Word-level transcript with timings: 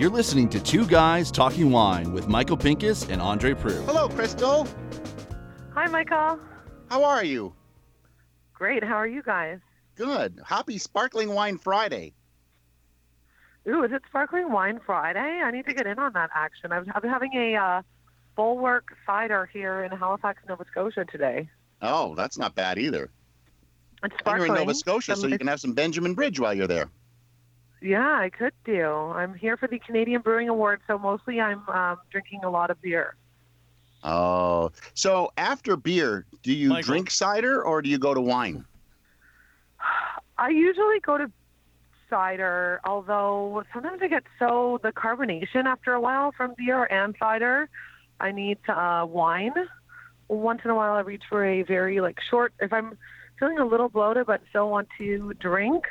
You're 0.00 0.08
listening 0.08 0.48
to 0.48 0.60
Two 0.62 0.86
Guys 0.86 1.30
Talking 1.30 1.70
Wine 1.70 2.14
with 2.14 2.26
Michael 2.26 2.56
Pinkus 2.56 3.10
and 3.10 3.20
Andre 3.20 3.52
Proulx. 3.52 3.84
Hello, 3.84 4.08
Crystal. 4.08 4.66
Hi, 5.74 5.88
Michael. 5.88 6.40
How 6.88 7.04
are 7.04 7.22
you? 7.22 7.52
Great. 8.54 8.82
How 8.82 8.94
are 8.94 9.06
you 9.06 9.22
guys? 9.22 9.58
Good. 9.96 10.40
Happy 10.46 10.78
Sparkling 10.78 11.34
Wine 11.34 11.58
Friday. 11.58 12.14
Ooh, 13.68 13.84
is 13.84 13.92
it 13.92 14.00
Sparkling 14.08 14.50
Wine 14.50 14.80
Friday? 14.86 15.18
I 15.44 15.50
need 15.50 15.66
to 15.66 15.74
get 15.74 15.86
in 15.86 15.98
on 15.98 16.14
that 16.14 16.30
action. 16.34 16.72
I've, 16.72 16.86
I'm 16.94 17.06
having 17.06 17.34
a 17.34 17.56
uh, 17.56 17.82
Bulwark 18.36 18.96
cider 19.04 19.50
here 19.52 19.84
in 19.84 19.90
Halifax, 19.90 20.40
Nova 20.48 20.64
Scotia 20.70 21.04
today. 21.12 21.46
Oh, 21.82 22.14
that's 22.14 22.38
not 22.38 22.54
bad 22.54 22.78
either. 22.78 23.02
It's 23.02 24.04
And 24.04 24.12
sparkling. 24.18 24.46
you're 24.46 24.56
in 24.56 24.62
Nova 24.62 24.74
Scotia, 24.74 25.14
so 25.14 25.26
you 25.26 25.36
can 25.36 25.48
have 25.48 25.60
some 25.60 25.74
Benjamin 25.74 26.14
Bridge 26.14 26.40
while 26.40 26.54
you're 26.54 26.66
there. 26.66 26.88
Yeah, 27.82 28.18
I 28.20 28.30
could 28.30 28.52
do. 28.64 28.86
I'm 28.90 29.34
here 29.34 29.56
for 29.56 29.66
the 29.66 29.78
Canadian 29.78 30.20
Brewing 30.20 30.48
Award, 30.48 30.80
so 30.86 30.98
mostly 30.98 31.40
I'm 31.40 31.66
um, 31.68 31.98
drinking 32.10 32.40
a 32.44 32.50
lot 32.50 32.70
of 32.70 32.80
beer. 32.82 33.16
Oh, 34.02 34.70
so 34.94 35.30
after 35.36 35.76
beer, 35.76 36.26
do 36.42 36.52
you 36.52 36.70
Michael. 36.70 36.82
drink 36.82 37.10
cider 37.10 37.62
or 37.62 37.82
do 37.82 37.88
you 37.88 37.98
go 37.98 38.14
to 38.14 38.20
wine? 38.20 38.64
I 40.38 40.48
usually 40.48 41.00
go 41.00 41.18
to 41.18 41.30
cider, 42.08 42.80
although 42.84 43.62
sometimes 43.72 44.00
I 44.02 44.08
get 44.08 44.24
so 44.38 44.80
the 44.82 44.92
carbonation 44.92 45.64
after 45.66 45.92
a 45.92 46.00
while 46.00 46.32
from 46.32 46.54
beer 46.56 46.84
and 46.84 47.14
cider. 47.18 47.68
I 48.18 48.32
need 48.32 48.58
uh, 48.68 49.06
wine. 49.08 49.54
Once 50.28 50.60
in 50.64 50.70
a 50.70 50.74
while, 50.74 50.94
I 50.94 51.00
reach 51.00 51.22
for 51.28 51.44
a 51.44 51.62
very 51.62 52.00
like 52.00 52.18
short. 52.28 52.52
If 52.60 52.72
I'm 52.72 52.96
feeling 53.38 53.58
a 53.58 53.64
little 53.64 53.88
bloated 53.88 54.26
but 54.26 54.42
still 54.50 54.70
want 54.70 54.88
to 54.98 55.32
drink, 55.34 55.84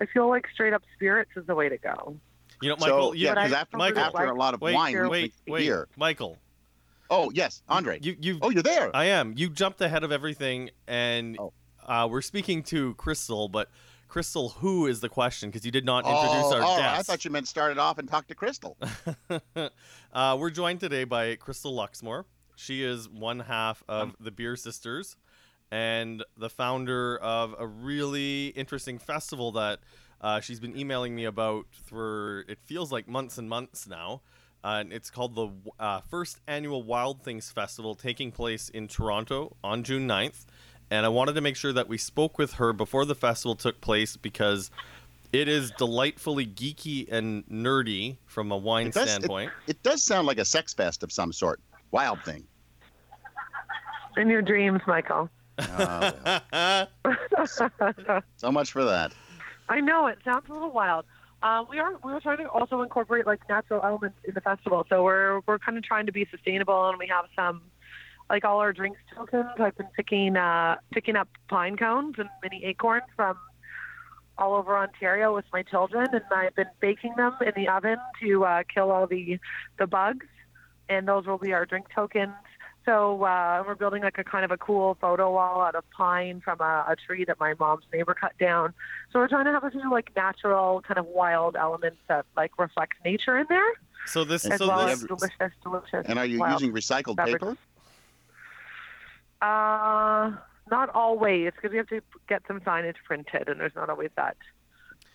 I 0.00 0.06
feel 0.06 0.28
like 0.28 0.46
straight 0.52 0.72
up 0.72 0.82
spirits 0.94 1.30
is 1.36 1.46
the 1.46 1.54
way 1.54 1.68
to 1.68 1.78
go. 1.78 2.16
You 2.60 2.70
know, 2.70 2.76
so 2.76 2.86
Michael, 2.86 3.14
you, 3.14 3.26
yeah, 3.26 3.34
But 3.34 3.38
I 3.38 3.44
because 3.44 3.60
after, 3.60 3.76
Michael, 3.76 4.02
after 4.02 4.24
a 4.24 4.34
lot 4.34 4.54
of 4.54 4.60
wait, 4.60 4.74
wine, 4.74 4.94
wait, 4.94 5.08
wait, 5.08 5.34
wait, 5.46 5.58
beer. 5.60 5.88
Michael. 5.96 6.38
Oh 7.10 7.30
yes, 7.32 7.62
Andre. 7.68 7.98
You, 8.02 8.16
you, 8.20 8.38
oh, 8.42 8.50
you're 8.50 8.62
there. 8.62 8.94
I 8.94 9.06
am. 9.06 9.34
You 9.36 9.48
jumped 9.48 9.80
ahead 9.80 10.04
of 10.04 10.12
everything, 10.12 10.70
and 10.86 11.38
Oh. 11.38 11.52
uh, 11.86 12.06
we're 12.10 12.20
speaking 12.20 12.62
to 12.64 12.94
Crystal, 12.94 13.48
but 13.48 13.70
Crystal, 14.08 14.50
who 14.50 14.86
is 14.86 15.00
the 15.00 15.08
question? 15.08 15.50
Because 15.50 15.64
you 15.64 15.70
did 15.70 15.84
not 15.84 16.04
introduce 16.04 16.52
oh, 16.52 16.54
our 16.56 16.62
oh, 16.62 16.76
guest. 16.78 16.98
I 16.98 17.02
thought 17.02 17.24
you 17.24 17.30
meant 17.30 17.46
start 17.48 17.72
it 17.72 17.78
off 17.78 17.98
and 17.98 18.08
talk 18.08 18.26
to 18.28 18.34
Crystal. 18.34 18.76
uh, 20.12 20.36
we're 20.38 20.50
joined 20.50 20.80
today 20.80 21.04
by 21.04 21.36
Crystal 21.36 21.74
Luxmore. 21.74 22.24
She 22.56 22.82
is 22.82 23.08
one 23.08 23.40
half 23.40 23.82
of 23.88 24.16
the 24.18 24.30
Beer 24.30 24.56
Sisters 24.56 25.16
and 25.70 26.24
the 26.36 26.48
founder 26.50 27.18
of 27.18 27.54
a 27.58 27.66
really 27.66 28.48
interesting 28.48 28.98
festival 28.98 29.52
that 29.52 29.80
uh, 30.20 30.40
she's 30.40 30.58
been 30.60 30.76
emailing 30.76 31.14
me 31.14 31.24
about 31.24 31.66
for 31.84 32.44
it 32.48 32.58
feels 32.64 32.90
like 32.90 33.06
months 33.08 33.38
and 33.38 33.48
months 33.48 33.86
now. 33.86 34.20
Uh, 34.64 34.78
and 34.80 34.92
it's 34.92 35.08
called 35.10 35.36
the 35.36 35.48
uh, 35.78 36.00
first 36.10 36.40
annual 36.48 36.82
Wild 36.82 37.22
Things 37.22 37.50
Festival 37.52 37.94
taking 37.94 38.32
place 38.32 38.68
in 38.70 38.88
Toronto 38.88 39.56
on 39.62 39.84
June 39.84 40.08
9th. 40.08 40.46
And 40.90 41.06
I 41.06 41.10
wanted 41.10 41.34
to 41.34 41.40
make 41.40 41.54
sure 41.54 41.72
that 41.72 41.86
we 41.88 41.96
spoke 41.98 42.38
with 42.38 42.54
her 42.54 42.72
before 42.72 43.04
the 43.04 43.14
festival 43.14 43.54
took 43.54 43.80
place 43.80 44.16
because 44.16 44.70
it 45.32 45.46
is 45.46 45.70
delightfully 45.78 46.46
geeky 46.46 47.06
and 47.12 47.46
nerdy 47.46 48.16
from 48.26 48.50
a 48.50 48.56
wine 48.56 48.88
It 48.88 48.94
does- 48.94 49.04
it- 49.04 49.10
standpoint. 49.10 49.52
It 49.68 49.80
does 49.84 50.02
sound 50.02 50.26
like 50.26 50.38
a 50.38 50.44
sex 50.44 50.74
fest 50.74 51.02
of 51.04 51.12
some 51.12 51.32
sort. 51.32 51.60
Wild 51.92 52.18
thing. 52.24 52.44
In 54.16 54.28
your 54.28 54.42
dreams, 54.42 54.80
Michael. 54.88 55.30
So 58.36 58.52
much 58.52 58.72
for 58.72 58.84
that. 58.84 59.12
I 59.68 59.80
know 59.80 60.06
it 60.06 60.18
sounds 60.24 60.48
a 60.48 60.52
little 60.52 60.70
wild. 60.70 61.04
Uh, 61.42 61.64
we 61.70 61.78
are 61.78 61.92
we 62.02 62.12
are 62.12 62.20
trying 62.20 62.38
to 62.38 62.48
also 62.48 62.82
incorporate 62.82 63.26
like 63.26 63.40
natural 63.48 63.80
elements 63.84 64.18
in 64.24 64.34
the 64.34 64.40
festival. 64.40 64.84
So 64.88 65.04
we're 65.04 65.40
we're 65.46 65.58
kind 65.58 65.78
of 65.78 65.84
trying 65.84 66.06
to 66.06 66.12
be 66.12 66.26
sustainable, 66.30 66.88
and 66.88 66.98
we 66.98 67.06
have 67.08 67.26
some 67.36 67.62
like 68.28 68.44
all 68.44 68.58
our 68.58 68.72
drinks 68.72 69.00
tokens. 69.14 69.50
I've 69.58 69.76
been 69.76 69.88
picking 69.94 70.36
uh, 70.36 70.76
picking 70.92 71.16
up 71.16 71.28
pine 71.48 71.76
cones 71.76 72.16
and 72.18 72.28
mini 72.42 72.64
acorns 72.64 73.04
from 73.14 73.36
all 74.36 74.54
over 74.54 74.76
Ontario 74.76 75.34
with 75.34 75.44
my 75.52 75.62
children, 75.62 76.08
and 76.12 76.22
I've 76.30 76.54
been 76.54 76.68
baking 76.80 77.14
them 77.16 77.34
in 77.44 77.52
the 77.56 77.68
oven 77.68 77.98
to 78.20 78.44
uh, 78.44 78.62
kill 78.72 78.90
all 78.90 79.06
the 79.06 79.38
the 79.78 79.86
bugs, 79.86 80.26
and 80.88 81.06
those 81.06 81.26
will 81.26 81.38
be 81.38 81.52
our 81.52 81.66
drink 81.66 81.86
tokens. 81.94 82.32
So 82.88 83.22
uh, 83.22 83.62
we're 83.66 83.74
building 83.74 84.02
like 84.02 84.16
a 84.16 84.24
kind 84.24 84.46
of 84.46 84.50
a 84.50 84.56
cool 84.56 84.96
photo 84.98 85.30
wall 85.30 85.60
out 85.60 85.74
of 85.74 85.84
pine 85.90 86.40
from 86.42 86.58
a, 86.62 86.86
a 86.88 86.96
tree 86.96 87.22
that 87.26 87.38
my 87.38 87.52
mom's 87.60 87.84
neighbor 87.92 88.14
cut 88.14 88.32
down. 88.38 88.72
So 89.12 89.18
we're 89.18 89.28
trying 89.28 89.44
to 89.44 89.50
have 89.50 89.62
a 89.62 89.70
few 89.70 89.90
like 89.90 90.10
natural, 90.16 90.80
kind 90.80 90.96
of 90.96 91.04
wild 91.04 91.54
elements 91.54 91.98
that 92.08 92.24
like 92.34 92.58
reflect 92.58 92.94
nature 93.04 93.36
in 93.36 93.44
there, 93.50 93.72
So 94.06 94.24
this, 94.24 94.46
as 94.46 94.58
so 94.58 94.68
well 94.68 94.86
this, 94.86 95.02
delicious, 95.02 95.52
delicious. 95.62 96.06
And 96.06 96.18
are 96.18 96.24
you 96.24 96.42
using 96.48 96.72
recycled 96.72 97.16
beverage. 97.16 97.42
paper? 97.42 97.58
Uh, 99.42 100.32
not 100.70 100.88
always, 100.94 101.52
because 101.56 101.70
we 101.70 101.76
have 101.76 101.88
to 101.88 102.00
get 102.26 102.40
some 102.48 102.58
signage 102.60 102.96
printed, 103.04 103.50
and 103.50 103.60
there's 103.60 103.76
not 103.76 103.90
always 103.90 104.08
that 104.16 104.38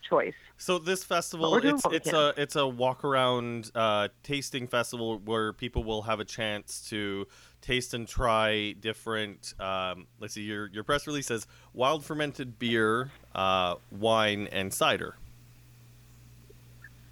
choice. 0.07 0.33
so 0.57 0.77
this 0.77 1.03
festival, 1.03 1.55
it's 1.55 1.85
it's 1.91 2.13
a 2.13 2.33
it's 2.37 2.55
a 2.55 2.67
walk 2.67 3.03
around 3.03 3.71
uh, 3.75 4.09
tasting 4.23 4.67
festival 4.67 5.19
where 5.19 5.53
people 5.53 5.83
will 5.83 6.03
have 6.03 6.19
a 6.19 6.25
chance 6.25 6.87
to 6.89 7.27
taste 7.61 7.93
and 7.93 8.07
try 8.07 8.73
different. 8.73 9.53
Um, 9.59 10.07
let's 10.19 10.33
see, 10.33 10.43
your 10.43 10.67
your 10.67 10.83
press 10.83 11.07
release 11.07 11.27
says 11.27 11.47
wild 11.73 12.05
fermented 12.05 12.59
beer, 12.59 13.11
uh, 13.33 13.75
wine, 13.91 14.47
and 14.51 14.73
cider. 14.73 15.15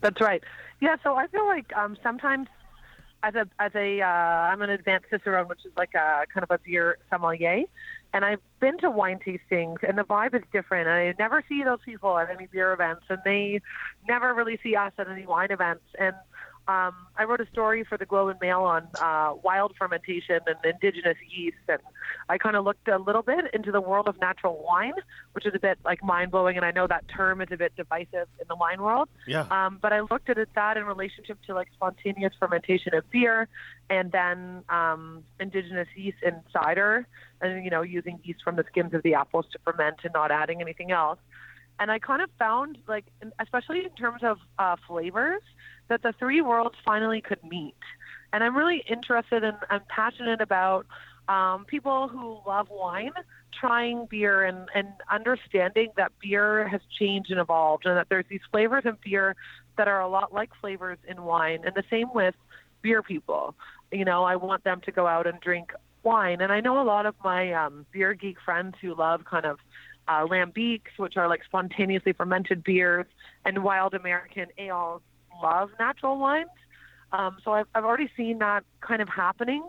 That's 0.02 0.20
right. 0.20 0.44
Yeah, 0.80 0.96
so 1.04 1.16
I 1.16 1.28
feel 1.28 1.46
like 1.46 1.76
um, 1.76 1.98
sometimes 2.04 2.48
as 3.24 3.36
a 3.36 3.48
as 3.60 3.72
a 3.76 4.02
uh, 4.02 4.06
I'm 4.06 4.62
an 4.62 4.70
advanced 4.70 5.08
cicerone, 5.10 5.48
which 5.48 5.66
is 5.66 5.72
like 5.78 5.94
a 5.94 6.26
kind 6.34 6.44
of 6.44 6.52
a 6.52 6.60
beer 6.60 6.98
sommelier, 7.10 7.66
and 8.14 8.26
I've 8.26 8.42
been 8.60 8.78
to 8.80 8.92
wine 8.92 9.20
tastings, 9.26 9.78
and 9.88 9.98
the 9.98 10.04
vibe 10.04 10.36
is 10.36 10.44
different. 10.52 10.88
I 10.88 11.14
never 11.18 11.44
see 11.48 11.64
those 11.64 11.80
people 11.86 12.18
at 12.18 12.30
any 12.30 12.48
beer 12.48 12.74
events, 12.74 13.04
and 13.10 13.20
they 13.24 13.62
never 14.08 14.34
really 14.34 14.60
see 14.62 14.76
us 14.76 14.92
at 14.98 15.08
any 15.08 15.26
wine 15.26 15.52
events. 15.52 15.84
And 15.98 16.16
um, 16.68 16.94
I 17.18 17.24
wrote 17.24 17.42
a 17.42 17.48
story 17.52 17.84
for 17.84 17.98
the 17.98 18.06
Globe 18.06 18.30
and 18.30 18.40
Mail 18.40 18.62
on 18.62 18.88
uh, 19.02 19.34
wild 19.44 19.74
fermentation 19.78 20.40
and 20.46 20.56
indigenous 20.64 21.18
yeast, 21.30 21.58
and 21.68 21.80
I 22.30 22.38
kind 22.38 22.56
of 22.56 22.64
looked 22.64 22.88
a 22.88 22.98
little 22.98 23.24
bit 23.24 23.46
into 23.54 23.72
the 23.72 23.82
world 23.82 24.08
of 24.08 24.20
natural 24.22 24.64
wine, 24.64 24.94
which 25.34 25.46
is 25.46 25.54
a 25.56 25.60
bit 25.60 25.80
like 25.84 26.04
mind 26.04 26.32
blowing. 26.32 26.58
And 26.58 26.66
I 26.66 26.72
know 26.72 26.86
that 26.88 27.08
term 27.08 27.42
is 27.42 27.48
a 27.52 27.58
bit 27.58 27.76
divisive 27.76 28.28
in 28.40 28.48
the 28.48 28.56
wine 28.56 28.82
world. 28.82 29.10
Yeah. 29.28 29.48
Um, 29.50 29.80
but 29.82 29.92
I 29.92 30.02
looked 30.02 30.30
at 30.30 30.38
it 30.38 30.50
that 30.56 30.78
in 30.78 30.86
relationship 30.86 31.40
to 31.48 31.56
like 31.56 31.68
spontaneous 31.74 32.34
fermentation 32.40 32.94
of 32.94 33.10
beer, 33.10 33.48
and 33.90 34.12
then 34.12 34.64
um, 34.70 35.24
indigenous 35.40 35.88
yeast 35.96 36.18
in 36.24 36.42
cider, 36.54 37.08
and 37.42 37.66
you 37.66 37.72
know 37.72 37.82
using 37.82 38.20
yeast 38.24 38.44
from 38.44 38.56
the 38.56 38.64
skins 38.68 38.94
of 38.94 39.02
the 39.02 39.16
apples 39.16 39.46
to 39.52 39.60
ferment 39.66 39.98
and 40.04 40.14
not 40.14 40.32
adding 40.32 40.62
anything 40.62 40.92
else. 40.92 41.20
And 41.82 41.90
I 41.90 41.98
kind 41.98 42.22
of 42.22 42.30
found 42.38 42.78
like, 42.88 43.06
especially 43.40 43.84
in 43.84 43.90
terms 43.96 44.22
of 44.24 44.38
uh, 44.60 44.76
flavors, 44.88 45.42
that 45.88 46.04
the 46.04 46.14
three 46.14 46.40
worlds 46.40 46.76
finally 46.86 47.22
could 47.22 47.44
meet. 47.44 47.74
And 48.32 48.44
I'm 48.44 48.56
really 48.56 48.84
interested 48.88 49.44
and 49.44 49.58
I'm 49.68 49.82
passionate 49.90 50.42
about 50.42 50.86
um, 51.28 51.66
people 51.66 52.08
who 52.08 52.38
love 52.46 52.68
wine 52.70 53.14
trying 53.52 54.06
beer 54.06 54.44
and, 54.44 54.70
and 54.76 54.90
understanding 55.10 55.90
that 55.98 56.12
beer 56.22 56.68
has 56.68 56.82
changed 57.00 57.32
and 57.32 57.40
evolved 57.40 57.88
and 57.88 57.98
that 57.98 58.10
there's 58.10 58.26
these 58.30 58.42
flavors 58.52 58.84
in 58.86 58.96
beer 59.04 59.36
that 59.78 59.88
are 59.88 60.02
a 60.02 60.08
lot 60.08 60.32
like 60.32 60.52
flavors 60.62 61.00
in 61.08 61.24
wine 61.24 61.62
and 61.66 61.74
the 61.74 61.84
same 61.90 62.14
with 62.14 62.36
beer 62.82 63.04
people 63.04 63.54
you 63.92 64.06
know 64.06 64.24
i 64.24 64.36
want 64.36 64.64
them 64.64 64.82
to 64.82 64.92
go 64.92 65.06
out 65.06 65.28
and 65.28 65.40
drink 65.42 65.74
wine 66.04 66.42
and 66.42 66.52
i 66.52 66.60
know 66.60 66.82
a 66.82 66.86
lot 66.86 67.06
of 67.06 67.14
my 67.24 67.52
um, 67.54 67.86
beer 67.92 68.14
geek 68.14 68.38
friends 68.44 68.76
who 68.82 68.96
love 68.96 69.26
kind 69.26 69.46
of 69.46 69.60
uh, 70.12 70.28
lambics 70.28 70.94
which 70.98 71.16
are 71.18 71.28
like 71.28 71.44
spontaneously 71.46 72.14
fermented 72.14 72.64
beers 72.64 73.06
and 73.46 73.64
wild 73.64 73.94
american 73.94 74.48
ales 74.58 75.02
love 75.42 75.70
natural 75.80 76.18
wines 76.18 76.50
um, 77.14 77.38
so 77.44 77.52
I've, 77.52 77.66
I've 77.76 77.84
already 77.84 78.10
seen 78.16 78.40
that 78.40 78.64
kind 78.80 79.02
of 79.02 79.10
happening 79.10 79.64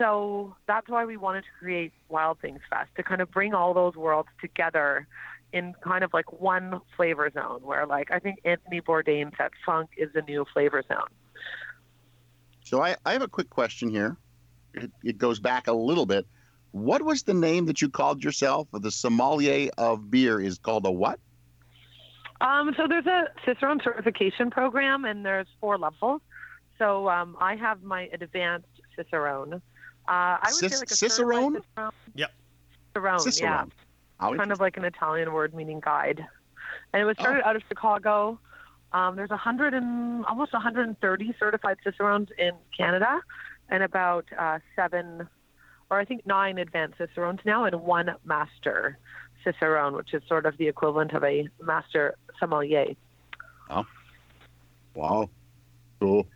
so 0.00 0.56
that's 0.66 0.88
why 0.88 1.04
we 1.04 1.18
wanted 1.18 1.42
to 1.42 1.50
create 1.58 1.92
Wild 2.08 2.38
Things 2.40 2.60
Fest 2.70 2.88
to 2.96 3.02
kind 3.02 3.20
of 3.20 3.30
bring 3.30 3.52
all 3.52 3.74
those 3.74 3.96
worlds 3.96 4.30
together 4.40 5.06
in 5.52 5.74
kind 5.84 6.02
of 6.02 6.14
like 6.14 6.40
one 6.40 6.80
flavor 6.96 7.30
zone 7.30 7.60
where 7.62 7.84
like 7.84 8.10
I 8.10 8.18
think 8.18 8.38
Anthony 8.46 8.80
Bourdain 8.80 9.36
said 9.36 9.50
funk 9.66 9.90
is 9.98 10.08
the 10.14 10.22
new 10.22 10.46
flavor 10.54 10.82
zone. 10.88 11.08
So 12.64 12.82
I, 12.82 12.96
I 13.04 13.12
have 13.12 13.20
a 13.20 13.28
quick 13.28 13.50
question 13.50 13.90
here. 13.90 14.16
It, 14.72 14.90
it 15.04 15.18
goes 15.18 15.38
back 15.38 15.66
a 15.66 15.72
little 15.72 16.06
bit. 16.06 16.26
What 16.72 17.02
was 17.02 17.24
the 17.24 17.34
name 17.34 17.66
that 17.66 17.82
you 17.82 17.88
called 17.88 18.22
yourself? 18.22 18.68
The 18.72 18.90
sommelier 18.90 19.70
of 19.76 20.10
beer 20.10 20.40
is 20.40 20.58
called 20.58 20.86
a 20.86 20.90
what? 20.90 21.18
Um, 22.40 22.72
so 22.76 22.86
there's 22.88 23.06
a 23.06 23.28
Cicerone 23.44 23.80
certification 23.82 24.50
program 24.50 25.04
and 25.04 25.26
there's 25.26 25.48
four 25.60 25.76
levels. 25.78 26.22
So 26.78 27.08
um, 27.08 27.36
I 27.40 27.56
have 27.56 27.82
my 27.82 28.08
advanced 28.12 28.68
Cicerone. 28.96 29.54
Uh, 29.54 29.60
I 30.08 30.40
would 30.46 30.54
Cic- 30.54 30.72
say 30.72 30.78
like 30.78 30.90
a 30.90 30.94
Cicerone? 30.94 31.54
Cicerone. 31.56 31.92
Yep. 32.14 32.30
Cicerone, 32.94 33.12
yeah. 33.12 33.18
Cicerone. 33.18 33.72
How 34.18 34.34
kind 34.36 34.52
of 34.52 34.60
like 34.60 34.76
an 34.76 34.84
Italian 34.84 35.32
word 35.32 35.54
meaning 35.54 35.80
guide. 35.80 36.24
And 36.92 37.02
it 37.02 37.04
was 37.04 37.16
started 37.18 37.46
out 37.46 37.56
of 37.56 37.62
Chicago 37.68 38.38
Um, 38.92 39.16
there's 39.16 39.30
100 39.30 39.74
and 39.74 40.24
almost 40.26 40.52
130 40.52 41.34
certified 41.38 41.76
cicerones 41.84 42.28
in 42.38 42.52
Canada, 42.76 43.20
and 43.68 43.82
about 43.82 44.24
uh, 44.36 44.58
seven, 44.74 45.28
or 45.90 45.98
I 45.98 46.04
think 46.04 46.26
nine 46.26 46.58
advanced 46.58 46.98
cicerones 46.98 47.40
now, 47.44 47.64
and 47.64 47.80
one 47.82 48.10
master 48.24 48.98
cicerone, 49.44 49.94
which 49.94 50.14
is 50.14 50.22
sort 50.28 50.46
of 50.46 50.56
the 50.58 50.68
equivalent 50.68 51.12
of 51.12 51.24
a 51.24 51.48
master 51.60 52.14
sommelier. 52.38 52.94
Oh, 53.68 53.86
Wow. 54.94 55.30
Cool. 56.00 56.26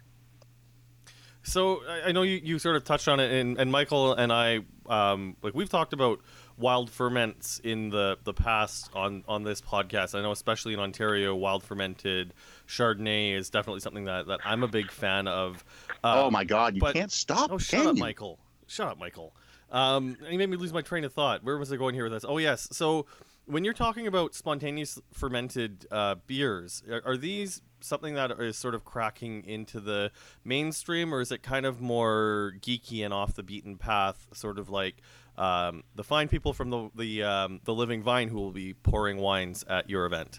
So 1.42 1.82
I, 1.88 2.08
I 2.08 2.12
know 2.12 2.22
you, 2.22 2.40
you 2.42 2.58
sort 2.58 2.76
of 2.76 2.84
touched 2.84 3.08
on 3.08 3.20
it, 3.20 3.30
and, 3.32 3.58
and 3.58 3.70
Michael 3.70 4.14
and 4.14 4.32
I, 4.32 4.60
um, 4.86 5.36
like 5.42 5.54
we've 5.54 5.68
talked 5.68 5.92
about 5.92 6.20
wild 6.56 6.88
ferments 6.90 7.60
in 7.64 7.90
the, 7.90 8.16
the 8.24 8.32
past 8.32 8.88
on, 8.94 9.24
on 9.28 9.42
this 9.42 9.60
podcast. 9.60 10.14
I 10.14 10.22
know, 10.22 10.30
especially 10.32 10.72
in 10.72 10.80
Ontario, 10.80 11.34
wild 11.34 11.62
fermented 11.64 12.32
Chardonnay 12.68 13.34
is 13.34 13.50
definitely 13.50 13.80
something 13.80 14.04
that, 14.04 14.26
that 14.28 14.40
I'm 14.44 14.62
a 14.62 14.68
big 14.68 14.90
fan 14.90 15.26
of. 15.28 15.62
oh 16.02 16.26
Um, 16.28 16.32
my 16.32 16.44
God, 16.44 16.74
you 16.76 16.80
but- 16.80 16.94
can't 16.94 17.12
stop. 17.12 17.50
Oh, 17.50 17.56
can 17.56 17.58
shut 17.58 17.86
up, 17.86 17.96
you? 17.96 18.00
Michael. 18.00 18.38
Shut 18.66 18.88
up, 18.88 18.98
Michael. 18.98 19.34
Um, 19.74 20.16
you 20.30 20.38
made 20.38 20.48
me 20.48 20.56
lose 20.56 20.72
my 20.72 20.82
train 20.82 21.02
of 21.02 21.12
thought. 21.12 21.42
Where 21.42 21.58
was 21.58 21.72
I 21.72 21.76
going 21.76 21.96
here 21.96 22.04
with 22.04 22.12
this? 22.12 22.24
Oh, 22.26 22.38
yes. 22.38 22.68
So, 22.70 23.06
when 23.46 23.64
you're 23.64 23.74
talking 23.74 24.06
about 24.06 24.34
spontaneous 24.34 25.00
fermented 25.12 25.86
uh, 25.90 26.14
beers, 26.28 26.82
are, 26.88 27.02
are 27.04 27.16
these 27.16 27.60
something 27.80 28.14
that 28.14 28.30
is 28.40 28.56
sort 28.56 28.76
of 28.76 28.84
cracking 28.84 29.44
into 29.44 29.80
the 29.80 30.12
mainstream, 30.44 31.12
or 31.12 31.20
is 31.20 31.32
it 31.32 31.42
kind 31.42 31.66
of 31.66 31.80
more 31.80 32.54
geeky 32.60 33.04
and 33.04 33.12
off 33.12 33.34
the 33.34 33.42
beaten 33.42 33.76
path, 33.76 34.28
sort 34.32 34.60
of 34.60 34.70
like 34.70 34.94
um, 35.36 35.82
the 35.96 36.04
fine 36.04 36.28
people 36.28 36.52
from 36.52 36.70
the 36.70 36.90
the 36.94 37.22
um, 37.24 37.60
the 37.64 37.74
Living 37.74 38.00
Vine 38.00 38.28
who 38.28 38.36
will 38.36 38.52
be 38.52 38.74
pouring 38.74 39.18
wines 39.18 39.64
at 39.68 39.90
your 39.90 40.06
event? 40.06 40.38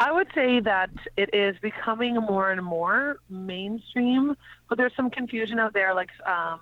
I 0.00 0.12
would 0.12 0.28
say 0.34 0.60
that 0.60 0.90
it 1.18 1.34
is 1.34 1.56
becoming 1.60 2.14
more 2.14 2.50
and 2.50 2.64
more 2.64 3.18
mainstream, 3.28 4.34
but 4.68 4.78
there's 4.78 4.94
some 4.96 5.10
confusion 5.10 5.58
out 5.58 5.74
there, 5.74 5.92
like 5.92 6.10
um, 6.24 6.60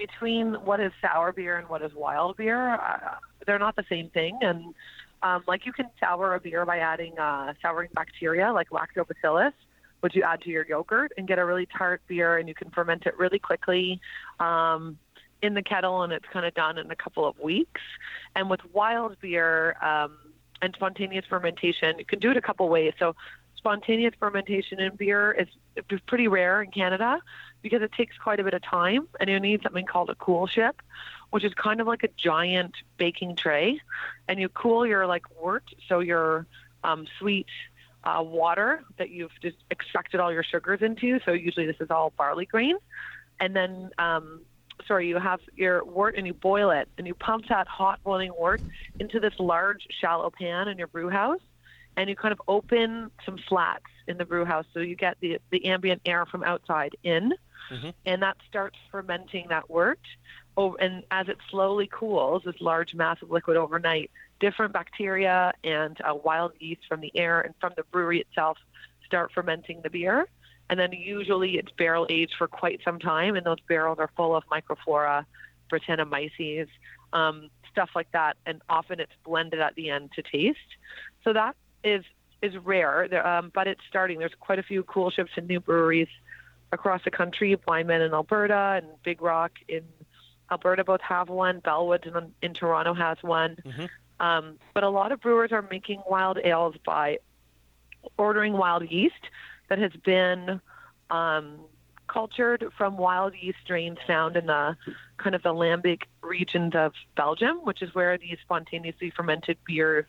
between 0.00 0.54
what 0.54 0.80
is 0.80 0.92
sour 1.00 1.32
beer 1.32 1.58
and 1.58 1.68
what 1.68 1.82
is 1.82 1.92
wild 1.94 2.36
beer. 2.36 2.74
Uh, 2.74 3.16
they're 3.46 3.58
not 3.58 3.76
the 3.76 3.84
same 3.88 4.08
thing, 4.10 4.38
and 4.40 4.74
um, 5.22 5.44
like 5.46 5.66
you 5.66 5.72
can 5.72 5.86
sour 6.00 6.34
a 6.34 6.40
beer 6.40 6.64
by 6.64 6.78
adding 6.78 7.18
uh, 7.18 7.52
souring 7.60 7.90
bacteria 7.94 8.52
like 8.52 8.70
lactobacillus, 8.70 9.52
which 10.00 10.14
you 10.14 10.22
add 10.22 10.40
to 10.42 10.50
your 10.50 10.66
yogurt 10.66 11.12
and 11.16 11.28
get 11.28 11.38
a 11.38 11.44
really 11.44 11.66
tart 11.66 12.00
beer, 12.08 12.38
and 12.38 12.48
you 12.48 12.54
can 12.54 12.70
ferment 12.70 13.04
it 13.06 13.16
really 13.18 13.38
quickly. 13.38 14.00
Um, 14.38 14.98
in 15.42 15.54
the 15.54 15.62
kettle, 15.62 16.02
and 16.02 16.12
it's 16.12 16.26
kind 16.30 16.44
of 16.44 16.52
done 16.52 16.76
in 16.76 16.90
a 16.90 16.96
couple 16.96 17.26
of 17.26 17.38
weeks. 17.38 17.80
And 18.36 18.50
with 18.50 18.60
wild 18.74 19.18
beer, 19.22 19.74
um, 19.82 20.18
and 20.62 20.74
spontaneous 20.74 21.24
fermentation. 21.28 21.98
You 21.98 22.04
can 22.04 22.18
do 22.18 22.30
it 22.30 22.36
a 22.36 22.42
couple 22.42 22.68
ways. 22.68 22.92
So, 22.98 23.16
spontaneous 23.60 24.14
fermentation 24.18 24.80
in 24.80 24.96
beer 24.96 25.32
is 25.32 25.48
pretty 26.06 26.28
rare 26.28 26.62
in 26.62 26.70
Canada 26.70 27.20
because 27.60 27.82
it 27.82 27.92
takes 27.92 28.16
quite 28.16 28.40
a 28.40 28.44
bit 28.44 28.54
of 28.54 28.62
time, 28.62 29.06
and 29.20 29.28
you 29.28 29.38
need 29.38 29.62
something 29.62 29.84
called 29.84 30.08
a 30.08 30.14
coolship, 30.14 30.72
which 31.28 31.44
is 31.44 31.52
kind 31.54 31.80
of 31.80 31.86
like 31.86 32.02
a 32.02 32.08
giant 32.16 32.74
baking 32.96 33.36
tray, 33.36 33.78
and 34.26 34.40
you 34.40 34.48
cool 34.48 34.86
your 34.86 35.06
like 35.06 35.24
wort, 35.38 35.64
so 35.88 36.00
your 36.00 36.46
um, 36.82 37.06
sweet 37.18 37.48
uh, 38.02 38.22
water 38.22 38.82
that 38.96 39.10
you've 39.10 39.38
just 39.42 39.58
extracted 39.70 40.20
all 40.20 40.32
your 40.32 40.42
sugars 40.42 40.80
into. 40.80 41.20
So 41.26 41.32
usually 41.32 41.66
this 41.66 41.80
is 41.80 41.90
all 41.90 42.14
barley 42.16 42.46
grain, 42.46 42.76
and 43.38 43.54
then 43.54 43.90
um, 43.98 44.40
sorry, 44.88 45.06
you 45.06 45.18
have 45.18 45.40
your 45.54 45.84
wort 45.84 46.16
and 46.16 46.26
you 46.26 46.32
boil 46.32 46.70
it, 46.70 46.88
and 46.96 47.06
you 47.06 47.14
pump 47.14 47.44
that 47.50 47.68
hot 47.68 48.02
boiling 48.02 48.32
wort 48.32 48.62
into 48.98 49.20
this 49.20 49.34
large 49.38 49.86
shallow 50.00 50.30
pan 50.30 50.66
in 50.68 50.78
your 50.78 50.86
brew 50.86 51.10
house, 51.10 51.42
and 51.96 52.08
you 52.08 52.16
kind 52.16 52.32
of 52.32 52.40
open 52.48 53.10
some 53.24 53.38
slats 53.48 53.84
in 54.06 54.16
the 54.18 54.24
brew 54.24 54.44
house 54.44 54.66
so 54.72 54.80
you 54.80 54.96
get 54.96 55.16
the 55.20 55.38
the 55.50 55.64
ambient 55.66 56.02
air 56.04 56.26
from 56.26 56.42
outside 56.44 56.96
in, 57.02 57.34
Mhm. 57.70 57.94
and 58.06 58.22
that 58.22 58.36
starts 58.48 58.78
fermenting 58.90 59.48
that 59.48 59.68
wort. 59.70 60.00
Oh, 60.56 60.74
and 60.76 61.04
as 61.10 61.28
it 61.28 61.38
slowly 61.48 61.86
cools, 61.86 62.42
this 62.44 62.60
large 62.60 62.94
mass 62.94 63.22
of 63.22 63.30
liquid 63.30 63.56
overnight, 63.56 64.10
different 64.40 64.72
bacteria 64.72 65.52
and 65.62 66.00
uh, 66.02 66.14
wild 66.14 66.52
yeast 66.58 66.82
from 66.88 67.00
the 67.00 67.12
air 67.16 67.40
and 67.40 67.54
from 67.60 67.72
the 67.76 67.84
brewery 67.84 68.20
itself 68.20 68.58
start 69.04 69.30
fermenting 69.32 69.80
the 69.82 69.90
beer. 69.90 70.26
And 70.68 70.78
then 70.78 70.92
usually 70.92 71.58
it's 71.58 71.70
barrel 71.72 72.06
aged 72.08 72.34
for 72.36 72.46
quite 72.46 72.80
some 72.84 72.98
time, 72.98 73.34
and 73.36 73.44
those 73.44 73.60
barrels 73.68 73.98
are 73.98 74.10
full 74.16 74.34
of 74.36 74.44
microflora, 74.46 75.24
Brettanomyces, 75.70 76.68
um, 77.12 77.50
stuff 77.70 77.90
like 77.94 78.10
that. 78.12 78.36
And 78.46 78.60
often 78.68 79.00
it's 79.00 79.12
blended 79.24 79.60
at 79.60 79.74
the 79.74 79.90
end 79.90 80.12
to 80.12 80.22
taste. 80.22 80.58
So 81.24 81.32
that 81.32 81.56
is 81.84 82.04
is 82.42 82.56
rare, 82.58 83.06
there- 83.08 83.26
um, 83.26 83.50
but 83.54 83.66
it's 83.66 83.82
starting. 83.88 84.18
There's 84.18 84.34
quite 84.40 84.58
a 84.58 84.62
few 84.62 84.82
coolships 84.82 85.32
and 85.36 85.46
new 85.46 85.60
breweries 85.60 86.08
across 86.72 87.02
the 87.04 87.10
country. 87.10 87.54
Wineman 87.68 88.04
in 88.06 88.14
Alberta 88.14 88.80
and 88.82 88.86
Big 89.02 89.20
Rock 89.20 89.52
in 89.68 89.82
Alberta 90.50 90.82
both 90.84 91.02
have 91.02 91.28
one. 91.28 91.60
Bellwood 91.60 92.06
in, 92.06 92.32
in 92.42 92.54
Toronto 92.54 92.94
has 92.94 93.18
one. 93.22 93.56
Mhm. 93.64 93.88
Um, 94.20 94.58
but 94.74 94.84
a 94.84 94.88
lot 94.88 95.12
of 95.12 95.20
brewers 95.20 95.52
are 95.52 95.62
making 95.62 96.02
wild 96.08 96.38
ales 96.38 96.76
by 96.84 97.18
ordering 98.16 98.54
wild 98.54 98.88
yeast 98.90 99.28
that 99.68 99.78
has 99.78 99.92
been 100.04 100.60
um, 101.10 101.58
cultured 102.06 102.64
from 102.76 102.96
wild 102.96 103.34
yeast 103.40 103.58
strains 103.64 103.98
found 104.06 104.36
in 104.36 104.46
the 104.46 104.76
kind 105.18 105.34
of 105.34 105.42
the 105.42 105.52
lambic 105.54 106.02
regions 106.22 106.74
of 106.74 106.92
Belgium, 107.16 107.58
which 107.64 107.82
is 107.82 107.94
where 107.94 108.16
these 108.18 108.38
spontaneously 108.42 109.10
fermented 109.10 109.58
beers 109.66 110.06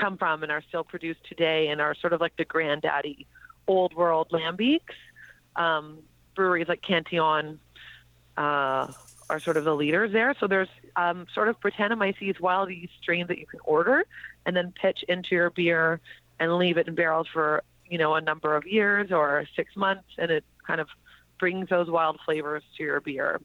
come 0.00 0.16
from 0.16 0.42
and 0.42 0.50
are 0.50 0.62
still 0.68 0.84
produced 0.84 1.20
today 1.28 1.68
and 1.68 1.80
are 1.80 1.94
sort 1.94 2.12
of 2.12 2.20
like 2.20 2.36
the 2.36 2.44
granddaddy 2.44 3.26
old 3.66 3.94
world 3.94 4.28
lambics. 4.30 4.80
Um, 5.56 5.98
breweries 6.34 6.68
like 6.68 6.82
Cantillon 6.82 7.58
uh, 8.36 8.92
are 9.28 9.40
sort 9.40 9.56
of 9.56 9.64
the 9.64 9.74
leaders 9.74 10.12
there. 10.12 10.34
So 10.40 10.46
there's 10.46 10.68
um, 10.96 11.26
sort 11.34 11.48
of 11.48 11.60
Brettanomyces 11.60 12.40
wild 12.40 12.70
yeast 12.70 12.92
strains 13.00 13.28
that 13.28 13.38
you 13.38 13.46
can 13.46 13.60
order 13.64 14.04
and 14.46 14.56
then 14.56 14.72
pitch 14.72 15.04
into 15.08 15.34
your 15.34 15.50
beer 15.50 16.00
and 16.38 16.56
leave 16.56 16.78
it 16.78 16.88
in 16.88 16.94
barrels 16.94 17.28
for 17.32 17.62
you 17.88 17.98
know 17.98 18.14
a 18.14 18.20
number 18.20 18.56
of 18.56 18.66
years 18.66 19.12
or 19.12 19.44
six 19.56 19.76
months, 19.76 20.08
and 20.16 20.30
it 20.30 20.44
kind 20.66 20.80
of 20.80 20.88
brings 21.38 21.68
those 21.68 21.90
wild 21.90 22.18
flavors 22.24 22.62
to 22.76 22.82
your 22.84 23.00
beer. 23.00 23.40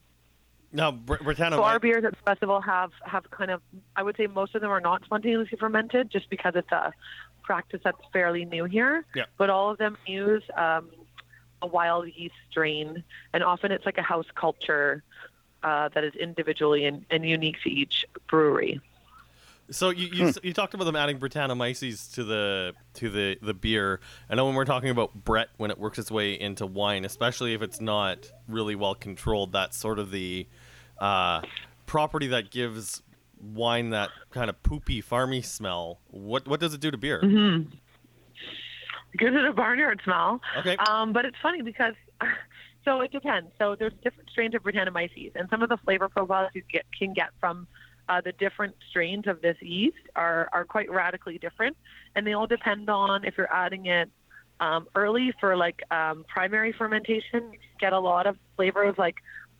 Now, 0.75 0.91
Br- 0.91 1.15
Britannia, 1.23 1.57
So 1.57 1.63
our 1.63 1.79
beers 1.79 2.03
at 2.03 2.11
the 2.11 2.17
festival 2.25 2.59
have 2.59 2.91
have 3.05 3.29
kind 3.31 3.49
of 3.49 3.61
I 3.95 4.03
would 4.03 4.17
say 4.17 4.27
most 4.27 4.55
of 4.55 4.61
them 4.61 4.69
are 4.69 4.81
not 4.81 5.05
spontaneously 5.05 5.57
fermented 5.57 6.11
just 6.11 6.29
because 6.29 6.53
it's 6.55 6.71
a 6.71 6.93
practice 7.43 7.79
that's 7.83 7.97
fairly 8.11 8.43
new 8.43 8.65
here. 8.65 9.05
Yeah. 9.15 9.23
But 9.37 9.49
all 9.49 9.71
of 9.71 9.77
them 9.77 9.97
use 10.05 10.43
um, 10.57 10.89
a 11.61 11.67
wild 11.67 12.07
yeast 12.13 12.35
strain, 12.51 13.03
and 13.33 13.43
often 13.43 13.71
it's 13.71 13.85
like 13.85 13.97
a 13.97 14.03
house 14.03 14.27
culture 14.35 15.01
uh, 15.63 15.89
that 15.93 16.03
is 16.03 16.13
individually 16.15 16.85
and, 16.85 17.05
and 17.09 17.25
unique 17.25 17.61
to 17.63 17.69
each 17.69 18.05
brewery. 18.27 18.81
So 19.71 19.89
you 19.89 20.09
you, 20.13 20.33
you 20.43 20.53
talked 20.53 20.75
about 20.75 20.83
them 20.83 20.95
adding 20.95 21.19
Brettanomyces 21.19 22.13
to 22.13 22.23
the 22.23 22.73
to 22.95 23.09
the 23.09 23.37
the 23.41 23.53
beer. 23.53 23.99
I 24.29 24.35
know 24.35 24.45
when 24.45 24.53
we're 24.53 24.65
talking 24.65 24.89
about 24.89 25.13
Brett 25.15 25.49
when 25.57 25.71
it 25.71 25.79
works 25.79 25.97
its 25.97 26.11
way 26.11 26.39
into 26.39 26.67
wine, 26.67 27.03
especially 27.03 27.53
if 27.53 27.61
it's 27.63 27.81
not 27.81 28.31
really 28.47 28.75
well 28.75 28.93
controlled, 28.93 29.53
that's 29.53 29.77
sort 29.77 29.97
of 29.97 30.11
the 30.11 30.47
uh, 30.99 31.41
property 31.85 32.27
that 32.27 32.51
gives 32.51 33.01
wine 33.53 33.91
that 33.91 34.09
kind 34.31 34.49
of 34.49 34.61
poopy, 34.63 35.01
farmy 35.01 35.43
smell. 35.43 35.99
What 36.09 36.47
what 36.47 36.59
does 36.59 36.73
it 36.73 36.81
do 36.81 36.91
to 36.91 36.97
beer? 36.97 37.21
Mm-hmm. 37.21 37.69
Gives 39.17 39.35
it 39.35 39.45
a 39.45 39.53
barnyard 39.53 40.01
smell. 40.03 40.41
Okay. 40.57 40.75
Um, 40.75 41.13
but 41.13 41.23
it's 41.23 41.37
funny 41.41 41.61
because, 41.61 41.93
so 42.85 42.99
it 42.99 43.11
depends. 43.11 43.49
So 43.57 43.75
there's 43.75 43.93
different 44.03 44.29
strains 44.29 44.55
of 44.55 44.63
Brettanomyces, 44.63 45.31
and 45.35 45.49
some 45.49 45.63
of 45.63 45.69
the 45.69 45.77
flavor 45.77 46.09
profiles 46.09 46.51
you 46.53 46.63
get, 46.69 46.83
can 46.97 47.13
get 47.13 47.29
from 47.39 47.65
uh, 48.09 48.21
the 48.21 48.33
different 48.33 48.75
strains 48.89 49.25
of 49.27 49.41
this 49.41 49.55
yeast 49.61 49.97
are, 50.15 50.49
are 50.51 50.65
quite 50.65 50.91
radically 50.91 51.37
different, 51.37 51.77
and 52.15 52.27
they 52.27 52.33
all 52.33 52.47
depend 52.47 52.89
on 52.89 53.23
if 53.23 53.37
you're 53.37 53.51
adding 53.53 53.85
it 53.85 54.09
um, 54.59 54.87
early 54.95 55.33
for 55.39 55.55
like 55.55 55.81
um, 55.91 56.25
primary 56.27 56.73
fermentation. 56.73 57.53
You 57.53 57.59
get 57.79 57.93
a 57.93 57.99
lot 57.99 58.27
of 58.27 58.37
flavors 58.55 58.95
like 58.97 59.15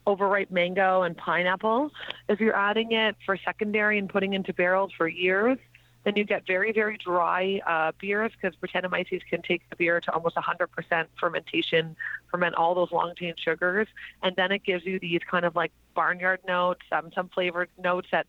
overripe 0.08 0.52
mango 0.52 1.04
and 1.04 1.18
pineapple. 1.18 1.92
If 2.30 2.40
you're 2.40 2.56
adding 2.56 2.92
it 2.92 3.16
for 3.26 3.38
secondary 3.44 3.98
and 3.98 4.10
putting 4.10 4.34
into 4.34 4.54
barrels 4.54 4.92
for 4.98 5.08
years, 5.08 5.58
then 6.06 6.16
you 6.16 6.24
get 6.24 6.46
very, 6.46 6.72
very 6.72 6.98
dry 6.98 7.60
uh, 7.66 7.92
beers 8.00 8.32
because 8.40 8.56
Brettanomyces 8.58 9.22
can 9.28 9.42
take 9.42 9.68
the 9.70 9.76
beer 9.76 10.00
to 10.00 10.12
almost 10.14 10.36
100% 10.36 11.06
fermentation, 11.20 11.96
ferment 12.30 12.56
all 12.56 12.76
those 12.76 12.92
long 12.92 13.14
chain 13.16 13.34
sugars, 13.38 13.88
and 14.22 14.36
then 14.36 14.52
it 14.52 14.64
gives 14.64 14.86
you 14.86 15.00
these 15.00 15.22
kind 15.30 15.46
of 15.46 15.56
like 15.56 15.72
barnyard 15.96 16.40
notes, 16.48 16.82
um, 16.92 17.12
some 17.14 17.28
flavored 17.30 17.70
notes 17.84 18.08
that 18.12 18.28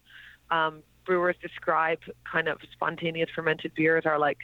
um, 0.51 0.83
brewers 1.05 1.37
describe 1.43 1.99
kind 2.31 2.49
of 2.49 2.59
spontaneous 2.73 3.29
fermented 3.35 3.75
beers 3.75 4.07
are 4.07 4.19
like 4.19 4.39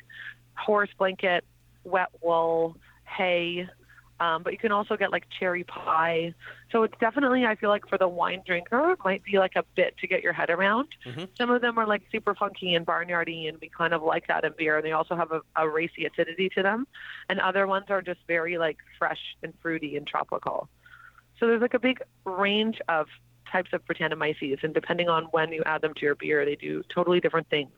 horse 0.54 0.90
blanket, 0.98 1.42
wet 1.84 2.08
wool, 2.20 2.76
hay, 3.04 3.66
Um, 4.22 4.44
but 4.44 4.52
you 4.52 4.58
can 4.58 4.70
also 4.70 4.96
get 4.96 5.10
like 5.10 5.24
cherry 5.40 5.64
pie. 5.64 6.32
So 6.70 6.84
it's 6.84 6.94
definitely, 7.00 7.44
I 7.44 7.56
feel 7.56 7.70
like 7.70 7.88
for 7.88 7.98
the 7.98 8.06
wine 8.06 8.42
drinker, 8.46 8.92
it 8.92 9.00
might 9.04 9.24
be 9.24 9.38
like 9.38 9.56
a 9.56 9.64
bit 9.74 9.96
to 9.98 10.06
get 10.06 10.22
your 10.22 10.32
head 10.32 10.48
around. 10.48 10.88
Mhm. 11.04 11.28
Some 11.36 11.50
of 11.50 11.60
them 11.60 11.76
are 11.76 11.86
like 11.88 12.02
super 12.12 12.32
funky 12.32 12.76
and 12.76 12.86
barnyardy, 12.86 13.48
and 13.48 13.58
we 13.60 13.68
kind 13.68 13.92
of 13.92 14.02
like 14.02 14.28
that 14.28 14.44
in 14.44 14.52
beer. 14.56 14.76
And 14.76 14.86
they 14.86 14.92
also 14.92 15.16
have 15.16 15.32
a, 15.32 15.40
a 15.56 15.68
racy 15.68 16.06
acidity 16.06 16.48
to 16.50 16.62
them. 16.62 16.86
And 17.28 17.40
other 17.40 17.66
ones 17.66 17.86
are 17.88 18.00
just 18.00 18.20
very 18.28 18.58
like 18.58 18.78
fresh 18.96 19.18
and 19.42 19.52
fruity 19.60 19.96
and 19.96 20.06
tropical. 20.06 20.68
So 21.40 21.48
there's 21.48 21.62
like 21.62 21.74
a 21.74 21.80
big 21.80 22.00
range 22.24 22.80
of 22.88 23.08
types 23.50 23.70
of 23.72 23.84
Brettanomyces, 23.86 24.62
and 24.62 24.72
depending 24.72 25.08
on 25.08 25.24
when 25.32 25.52
you 25.52 25.64
add 25.66 25.82
them 25.82 25.94
to 25.94 26.00
your 26.00 26.14
beer, 26.14 26.44
they 26.44 26.54
do 26.54 26.84
totally 26.94 27.18
different 27.18 27.48
things. 27.50 27.72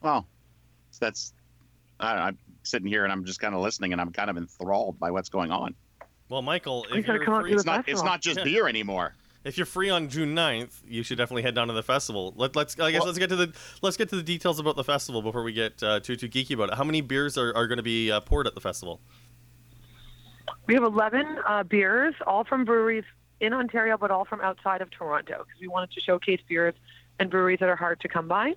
Well, 0.00 0.24
that's 1.00 1.34
I, 1.98 2.28
I'm 2.28 2.38
sitting 2.66 2.88
here 2.88 3.04
and 3.04 3.12
I'm 3.12 3.24
just 3.24 3.40
kind 3.40 3.54
of 3.54 3.60
listening 3.60 3.92
and 3.92 4.00
I'm 4.00 4.12
kind 4.12 4.28
of 4.30 4.36
enthralled 4.36 4.98
by 4.98 5.10
what's 5.10 5.28
going 5.28 5.50
on. 5.50 5.74
Well, 6.28 6.42
Michael, 6.42 6.84
if 6.92 7.06
you're 7.06 7.24
free, 7.24 7.52
It's 7.52 7.64
the 7.64 7.70
not 7.70 7.88
it's 7.88 8.02
not 8.02 8.20
just 8.20 8.38
Yeah. 8.38 8.44
beer 8.50 8.68
anymore. 8.68 9.14
if 9.44 9.56
you're 9.56 9.66
free 9.66 9.90
on 9.90 10.08
June 10.08 10.34
9th, 10.34 10.80
you 10.86 11.02
should 11.04 11.18
definitely 11.18 11.42
head 11.42 11.54
down 11.54 11.68
to 11.68 11.72
the 11.74 11.82
festival. 11.82 12.34
Let, 12.36 12.56
let's 12.56 12.78
I 12.80 12.90
guess 12.90 13.00
Well- 13.00 13.06
let's 13.06 13.18
get 13.18 13.28
to 13.30 13.36
the 13.36 13.52
let's 13.82 13.96
get 13.96 14.08
to 14.10 14.16
the 14.16 14.22
details 14.22 14.58
about 14.58 14.76
the 14.76 14.84
festival 14.84 15.22
before 15.22 15.42
we 15.44 15.52
get 15.52 15.80
uh, 15.82 16.00
too 16.00 16.16
too 16.16 16.28
geeky 16.28 16.54
about 16.54 16.70
it. 16.70 16.74
How 16.74 16.84
many 16.84 17.00
beers 17.00 17.38
are, 17.38 17.54
are 17.56 17.66
going 17.68 17.76
to 17.78 17.82
be 17.84 18.10
uh, 18.10 18.20
poured 18.20 18.46
at 18.46 18.54
the 18.54 18.60
festival? 18.60 19.00
We 20.66 20.74
have 20.74 20.82
11 20.82 21.38
uh, 21.46 21.62
beers, 21.64 22.14
all 22.26 22.44
from 22.44 22.64
breweries 22.64 23.04
in 23.40 23.52
Ontario, 23.52 23.96
but 23.98 24.10
all 24.10 24.24
from 24.24 24.40
outside 24.40 24.80
of 24.80 24.90
Toronto, 24.90 25.44
because 25.46 25.60
we 25.60 25.68
wanted 25.68 25.92
to 25.92 26.00
showcase 26.00 26.40
beers 26.48 26.74
and 27.20 27.30
breweries 27.30 27.58
that 27.60 27.68
are 27.68 27.76
hard 27.76 28.00
to 28.00 28.08
come 28.08 28.26
by. 28.28 28.54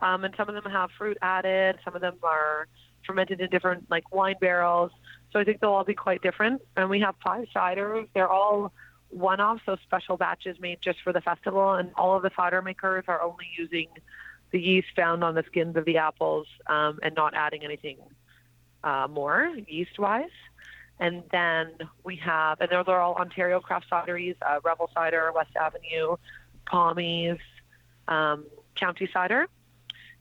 Um, 0.00 0.24
and 0.24 0.34
some 0.36 0.48
of 0.48 0.54
them 0.54 0.70
have 0.72 0.90
fruit 0.96 1.18
added. 1.22 1.78
Some 1.84 1.94
of 1.94 2.00
them 2.00 2.16
are 2.22 2.66
fermented 3.06 3.40
in 3.40 3.50
different 3.50 3.90
like 3.90 4.12
wine 4.12 4.36
barrels. 4.40 4.90
So 5.32 5.38
I 5.38 5.44
think 5.44 5.60
they'll 5.60 5.70
all 5.70 5.84
be 5.84 5.94
quite 5.94 6.22
different. 6.22 6.62
And 6.76 6.90
we 6.90 7.00
have 7.00 7.14
five 7.24 7.46
ciders. 7.54 8.08
They're 8.14 8.28
all 8.28 8.72
one-offs, 9.10 9.62
so 9.66 9.76
special 9.82 10.16
batches 10.16 10.58
made 10.60 10.78
just 10.80 11.00
for 11.02 11.12
the 11.12 11.20
festival. 11.20 11.74
And 11.74 11.90
all 11.96 12.16
of 12.16 12.22
the 12.22 12.30
cider 12.36 12.62
makers 12.62 13.04
are 13.08 13.22
only 13.22 13.46
using 13.56 13.88
the 14.50 14.60
yeast 14.60 14.88
found 14.96 15.22
on 15.22 15.34
the 15.34 15.44
skins 15.46 15.76
of 15.76 15.84
the 15.84 15.98
apples 15.98 16.46
um, 16.66 16.98
and 17.02 17.14
not 17.14 17.34
adding 17.34 17.64
anything 17.64 17.98
uh, 18.82 19.06
more 19.08 19.52
yeast-wise. 19.68 20.30
And 20.98 21.22
then 21.30 21.72
we 22.04 22.16
have, 22.16 22.60
and 22.60 22.70
those 22.70 22.84
are 22.88 23.00
all 23.00 23.14
Ontario 23.14 23.60
craft 23.60 23.86
cideries, 23.90 24.36
uh, 24.42 24.60
Rebel 24.62 24.90
Cider, 24.94 25.32
West 25.34 25.56
Avenue, 25.56 26.16
Pommies, 26.66 27.38
um, 28.06 28.44
County 28.74 29.08
Cider. 29.12 29.46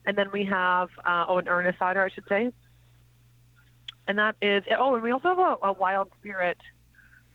And 0.05 0.17
then 0.17 0.29
we 0.31 0.45
have, 0.45 0.89
uh, 1.05 1.25
oh, 1.27 1.37
an 1.37 1.47
Ernest 1.49 1.79
Cider, 1.79 2.01
I 2.01 2.09
should 2.09 2.27
say. 2.29 2.53
And 4.09 4.17
that 4.17 4.35
is, 4.41 4.63
oh, 4.75 4.95
and 4.95 5.03
we 5.03 5.11
also 5.11 5.27
have 5.27 5.37
a, 5.37 5.57
a 5.67 5.71
Wild 5.71 6.09
Spirit 6.19 6.57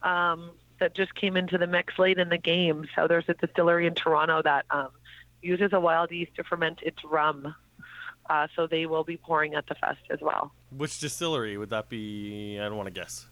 um, 0.03 0.51
that 0.81 0.93
just 0.93 1.15
came 1.15 1.37
into 1.37 1.57
the 1.57 1.67
mix 1.67 1.97
late 1.97 2.19
in 2.19 2.27
the 2.27 2.37
game. 2.37 2.85
So 2.97 3.07
there's 3.07 3.23
a 3.29 3.33
distillery 3.33 3.87
in 3.87 3.95
Toronto 3.95 4.41
that 4.41 4.65
um, 4.69 4.89
uses 5.41 5.71
a 5.71 5.79
wild 5.79 6.11
yeast 6.11 6.35
to 6.35 6.43
ferment 6.43 6.79
its 6.81 6.97
rum. 7.05 7.55
Uh, 8.29 8.47
so 8.57 8.67
they 8.67 8.87
will 8.87 9.05
be 9.05 9.15
pouring 9.15 9.55
at 9.55 9.67
the 9.67 9.75
fest 9.75 10.01
as 10.09 10.19
well. 10.21 10.51
Which 10.75 10.99
distillery 10.99 11.57
would 11.57 11.69
that 11.69 11.87
be? 11.87 12.59
I 12.59 12.65
don't 12.65 12.75
want 12.75 12.87
to 12.87 12.99
guess. 12.99 13.25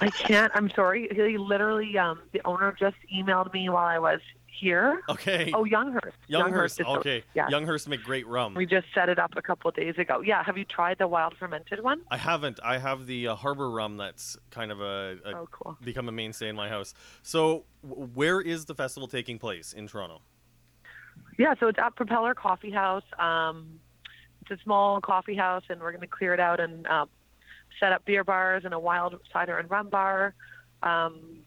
I 0.00 0.08
can't. 0.08 0.50
I'm 0.54 0.70
sorry. 0.70 1.06
He 1.12 1.36
literally, 1.36 1.98
um, 1.98 2.20
the 2.32 2.40
owner 2.46 2.74
just 2.80 2.96
emailed 3.14 3.52
me 3.52 3.68
while 3.68 3.84
I 3.84 3.98
was 3.98 4.20
here. 4.58 5.00
Okay. 5.08 5.52
Oh, 5.54 5.64
Yongehurst. 5.64 6.12
Yongehurst. 6.30 6.76
the- 6.78 6.86
Okay. 6.86 7.24
Yeah. 7.34 7.48
Yongehurst 7.48 7.88
make 7.88 8.02
great 8.02 8.26
rum. 8.26 8.54
We 8.54 8.66
just 8.66 8.86
set 8.94 9.08
it 9.08 9.18
up 9.18 9.32
a 9.36 9.42
couple 9.42 9.68
of 9.68 9.74
days 9.76 9.96
ago. 9.98 10.20
Yeah. 10.20 10.42
Have 10.44 10.58
you 10.58 10.64
tried 10.64 10.98
the 10.98 11.06
wild 11.08 11.34
fermented 11.38 11.82
one? 11.82 12.02
I 12.10 12.16
haven't. 12.16 12.58
I 12.62 12.78
have 12.78 13.06
the 13.06 13.28
uh, 13.28 13.34
Harbor 13.34 13.70
rum 13.70 13.96
that's 13.96 14.36
kind 14.50 14.70
of 14.72 14.80
a, 14.80 15.16
a 15.24 15.30
Oh, 15.36 15.48
cool. 15.50 15.76
become 15.82 16.08
a 16.08 16.12
mainstay 16.12 16.48
in 16.48 16.56
my 16.56 16.68
house. 16.68 16.94
So, 17.22 17.64
w- 17.88 18.08
where 18.14 18.40
is 18.40 18.64
the 18.66 18.74
festival 18.74 19.08
taking 19.08 19.38
place 19.38 19.72
in 19.72 19.86
Toronto? 19.86 20.22
Yeah. 21.38 21.54
So 21.60 21.68
it's 21.68 21.78
at 21.78 21.94
Propeller 21.96 22.34
Coffee 22.34 22.70
House. 22.70 23.04
Um, 23.18 23.80
it's 24.42 24.60
a 24.60 24.62
small 24.64 25.00
coffee 25.00 25.36
house, 25.36 25.64
and 25.68 25.80
we're 25.80 25.90
going 25.92 26.00
to 26.00 26.06
clear 26.06 26.32
it 26.34 26.40
out 26.40 26.58
and 26.60 26.86
uh, 26.86 27.06
set 27.78 27.92
up 27.92 28.04
beer 28.04 28.24
bars 28.24 28.62
and 28.64 28.72
a 28.74 28.78
wild 28.78 29.14
cider 29.32 29.58
and 29.58 29.70
rum 29.70 29.88
bar. 29.90 30.34
Um, 30.82 31.40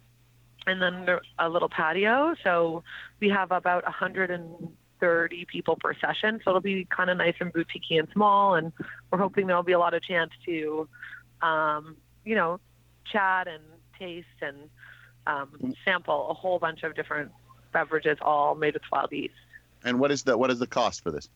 and 0.68 0.82
then 0.82 1.06
there- 1.06 1.22
a 1.40 1.50
little 1.50 1.70
patio. 1.70 2.36
So 2.44 2.84
we 3.20 3.30
have 3.30 3.52
about 3.52 3.84
130 3.86 5.46
people 5.46 5.76
per 5.76 5.94
session. 5.96 6.40
So 6.44 6.52
it'll 6.52 6.62
be 6.62 6.86
kind 6.86 7.10
of 7.10 7.18
nice 7.18 7.36
and 7.40 7.52
boutique 7.52 7.92
and 7.92 8.08
small. 8.14 8.56
And 8.56 8.72
we're 9.10 9.20
hoping 9.20 9.48
there'll 9.48 9.64
be 9.64 9.72
a 9.74 9.80
lot 9.80 9.94
of 9.94 10.04
chance 10.04 10.32
to, 10.46 10.88
um, 11.42 11.98
you 12.24 12.36
know, 12.36 12.60
chat 13.06 13.48
and 13.48 13.64
taste 13.98 14.28
and 14.42 14.70
um, 15.28 15.76
sample 15.86 16.30
a 16.30 16.34
whole 16.34 16.60
bunch 16.60 16.84
of 16.84 16.96
different 16.96 17.32
beverages, 17.72 18.18
all 18.22 18.56
made 18.56 18.74
with 18.74 18.84
wild 18.92 19.12
yeast. 19.12 19.34
And 19.84 20.00
what 20.00 20.12
is 20.12 20.24
the 20.24 20.38
what 20.38 20.52
is 20.52 20.60
the 20.60 20.68
cost 20.68 21.02
for 21.02 21.12
this? 21.12 21.30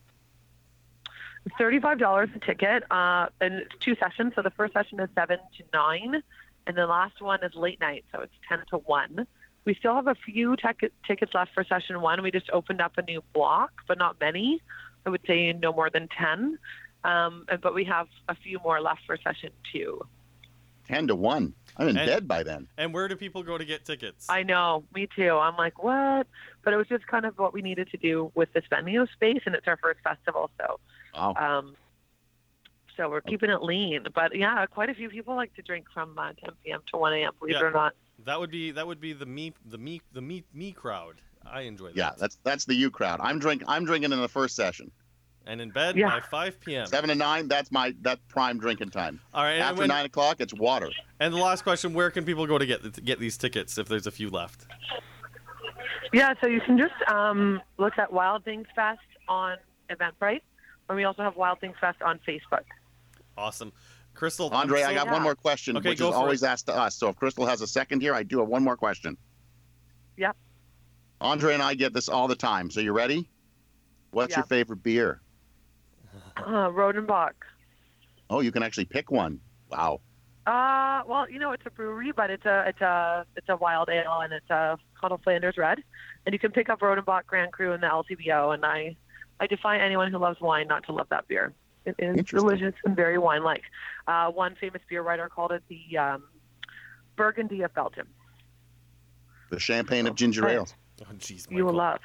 Thirty-five 1.58 1.98
dollars 1.98 2.28
a 2.34 2.38
ticket, 2.40 2.84
uh, 2.90 3.28
and 3.40 3.54
it's 3.54 3.74
two 3.80 3.94
sessions. 3.96 4.32
So 4.34 4.42
the 4.42 4.50
first 4.50 4.72
session 4.72 4.98
is 5.00 5.08
seven 5.14 5.38
to 5.58 5.64
nine, 5.72 6.22
and 6.66 6.76
the 6.76 6.86
last 6.86 7.20
one 7.20 7.42
is 7.44 7.54
late 7.54 7.80
night, 7.80 8.04
so 8.12 8.20
it's 8.20 8.32
ten 8.48 8.60
to 8.70 8.78
one. 8.78 9.26
We 9.64 9.74
still 9.74 9.94
have 9.94 10.06
a 10.06 10.14
few 10.14 10.56
tec- 10.56 10.92
tickets 11.06 11.32
left 11.34 11.52
for 11.54 11.64
session 11.64 12.00
one. 12.00 12.22
We 12.22 12.30
just 12.30 12.50
opened 12.50 12.80
up 12.80 12.92
a 12.98 13.02
new 13.02 13.22
block, 13.32 13.72
but 13.88 13.98
not 13.98 14.16
many. 14.20 14.62
I 15.04 15.10
would 15.10 15.22
say 15.26 15.52
no 15.52 15.72
more 15.72 15.90
than 15.90 16.08
ten. 16.08 16.58
Um, 17.04 17.46
but 17.62 17.74
we 17.74 17.84
have 17.84 18.08
a 18.28 18.34
few 18.34 18.58
more 18.64 18.80
left 18.80 19.00
for 19.06 19.16
session 19.22 19.50
two. 19.72 20.00
Ten 20.88 21.08
to 21.08 21.14
one. 21.16 21.54
I'm 21.76 21.88
in 21.88 21.96
And- 21.96 22.06
bed 22.06 22.28
by 22.28 22.42
then. 22.44 22.68
And 22.78 22.94
where 22.94 23.08
do 23.08 23.16
people 23.16 23.42
go 23.42 23.58
to 23.58 23.64
get 23.64 23.84
tickets? 23.84 24.26
I 24.28 24.44
know, 24.44 24.84
me 24.94 25.08
too. 25.14 25.30
I'm 25.30 25.56
like, 25.56 25.82
what? 25.82 26.26
But 26.62 26.72
it 26.72 26.76
was 26.76 26.86
just 26.88 27.06
kind 27.08 27.24
of 27.26 27.36
what 27.38 27.52
we 27.52 27.60
needed 27.60 27.90
to 27.90 27.96
do 27.96 28.30
with 28.34 28.52
this 28.52 28.64
venue 28.70 29.06
space, 29.12 29.42
and 29.46 29.54
it's 29.54 29.66
our 29.66 29.76
first 29.76 30.00
festival, 30.02 30.50
so 30.58 30.78
Wow. 31.14 31.34
Um, 31.34 31.74
so 32.96 33.08
we're 33.10 33.20
keeping 33.20 33.50
it 33.50 33.62
lean, 33.62 34.06
but 34.14 34.34
yeah, 34.36 34.64
quite 34.66 34.88
a 34.90 34.94
few 34.94 35.08
people 35.08 35.34
like 35.36 35.54
to 35.54 35.62
drink 35.62 35.86
from 35.92 36.18
uh, 36.18 36.32
10 36.44 36.50
p.m. 36.64 36.80
to 36.92 36.96
1 36.96 37.12
a.m. 37.14 37.32
Believe 37.38 37.54
Yeah. 37.54 37.60
it 37.60 37.64
or 37.64 37.70
not. 37.70 37.92
that 38.24 38.38
would 38.40 38.50
be 38.50 38.70
that 38.72 38.86
would 38.86 39.00
be 39.00 39.12
the 39.12 39.26
me 39.26 39.52
the 39.66 39.78
me 39.78 40.00
the 40.12 40.20
me 40.20 40.44
me 40.54 40.72
crowd. 40.72 41.16
I 41.44 41.62
enjoy 41.62 41.88
that. 41.88 41.96
Yeah, 41.96 42.10
that's 42.18 42.38
that's 42.42 42.64
the 42.64 42.74
U 42.74 42.90
crowd. 42.90 43.20
I'm 43.22 43.38
drink 43.38 43.62
I'm 43.68 43.84
drinking 43.84 44.12
in 44.12 44.20
the 44.20 44.28
first 44.28 44.56
session. 44.56 44.90
and 45.48 45.60
in 45.60 45.70
bed 45.70 45.96
Yeah. 45.96 46.08
by 46.10 46.20
5 46.20 46.60
p.m. 46.60 46.86
Seven 46.86 47.08
to 47.08 47.14
nine, 47.14 47.46
that's 47.46 47.70
my 47.70 47.94
that 48.02 48.18
prime 48.28 48.58
drinking 48.58 48.90
time. 48.90 49.20
All 49.32 49.44
right. 49.44 49.58
After 49.58 49.80
when- 49.82 49.88
nine 49.88 50.04
o'clock, 50.06 50.40
it's 50.40 50.52
water. 50.54 50.90
and 51.20 51.32
the 51.32 51.38
last 51.38 51.62
question: 51.62 51.94
Where 51.94 52.10
can 52.10 52.24
people 52.24 52.46
go 52.46 52.58
to 52.58 52.66
get 52.66 52.82
to 52.94 53.00
get 53.00 53.20
these 53.20 53.36
tickets 53.36 53.78
if 53.78 53.86
there's 53.88 54.06
a 54.08 54.10
few 54.10 54.28
left? 54.30 54.66
Yeah, 56.12 56.34
so 56.40 56.46
you 56.46 56.60
can 56.60 56.78
just 56.78 56.94
um, 57.12 57.60
look 57.78 57.98
at 57.98 58.12
Wild 58.12 58.44
Things 58.44 58.66
Fest 58.74 59.00
on 59.28 59.56
Eventbrite, 59.90 60.40
and 60.88 60.96
we 60.96 61.04
also 61.04 61.22
have 61.22 61.36
Wild 61.36 61.60
Things 61.60 61.76
Fest 61.80 62.00
on 62.02 62.18
Facebook. 62.26 62.62
Awesome, 63.36 63.72
Crystal. 64.14 64.48
I'm 64.48 64.62
Andre, 64.62 64.82
I 64.82 64.94
got 64.94 65.06
Yeah. 65.06 65.12
one 65.12 65.22
more 65.22 65.34
question, 65.34 65.76
Okay, 65.76 65.90
which 65.90 66.00
is 66.00 66.06
for 66.08 66.14
always 66.14 66.42
asked 66.42 66.66
to 66.66 66.74
us. 66.74 66.94
So 66.96 67.08
if 67.08 67.16
Crystal 67.16 67.46
has 67.46 67.60
a 67.60 67.66
second 67.66 68.00
here, 68.00 68.14
I 68.14 68.22
do 68.22 68.38
have 68.38 68.48
one 68.48 68.62
more 68.64 68.76
question. 68.76 69.16
Yep. 70.16 70.36
Andre 71.20 71.54
and 71.54 71.62
I 71.62 71.74
get 71.74 71.92
this 71.92 72.08
all 72.08 72.28
the 72.28 72.36
time. 72.36 72.70
So 72.70 72.80
you 72.80 72.92
ready? 72.92 73.28
What's 74.10 74.32
Yeah. 74.32 74.38
your 74.38 74.46
favorite 74.46 74.82
beer? 74.82 75.20
Uh, 76.36 76.68
Rodenbach. 76.70 77.32
Oh, 78.30 78.40
you 78.40 78.52
can 78.52 78.62
actually 78.62 78.84
pick 78.86 79.10
one. 79.10 79.40
Wow. 79.70 80.00
Uh, 80.46 81.02
well, 81.06 81.28
you 81.28 81.38
know, 81.38 81.52
it's 81.52 81.64
a 81.66 81.70
brewery, 81.70 82.12
but 82.12 82.30
it's 82.30 82.44
a 82.46 82.64
it's 82.68 82.80
a 82.80 83.26
it's 83.36 83.48
a 83.48 83.56
wild 83.56 83.88
ale, 83.88 84.20
and 84.20 84.32
it's 84.32 84.48
a 84.50 84.78
called 85.00 85.12
a 85.12 85.18
Flanders 85.18 85.56
Red, 85.58 85.82
and 86.24 86.32
you 86.32 86.38
can 86.38 86.52
pick 86.52 86.68
up 86.68 86.80
Rodenbach 86.80 87.26
Grand 87.26 87.52
Cru 87.52 87.72
in 87.72 87.80
the 87.80 87.88
LCBO, 87.88 88.54
and 88.54 88.64
I 88.64 88.96
I 89.40 89.46
defy 89.46 89.78
anyone 89.78 90.10
who 90.12 90.18
loves 90.18 90.40
wine 90.40 90.68
not 90.68 90.84
to 90.84 90.92
love 90.92 91.08
that 91.10 91.26
beer. 91.26 91.52
It 91.86 91.94
is 91.98 92.16
Interesting. 92.18 92.48
delicious 92.48 92.74
and 92.84 92.96
very 92.96 93.16
wine-like. 93.16 93.62
Uh, 94.08 94.30
one 94.30 94.56
famous 94.56 94.82
beer 94.88 95.02
writer 95.02 95.28
called 95.28 95.52
it 95.52 95.62
the 95.68 95.96
um, 95.96 96.24
Burgundy 97.14 97.62
of 97.62 97.72
Belgium. 97.74 98.08
The 99.50 99.60
champagne 99.60 100.06
of 100.08 100.16
ginger 100.16 100.42
Right. 100.42 100.54
ale. 100.56 100.68
Oh, 101.02 101.12
jeez, 101.14 101.48
You 101.50 101.64
will 101.64 101.74
love. 101.74 102.00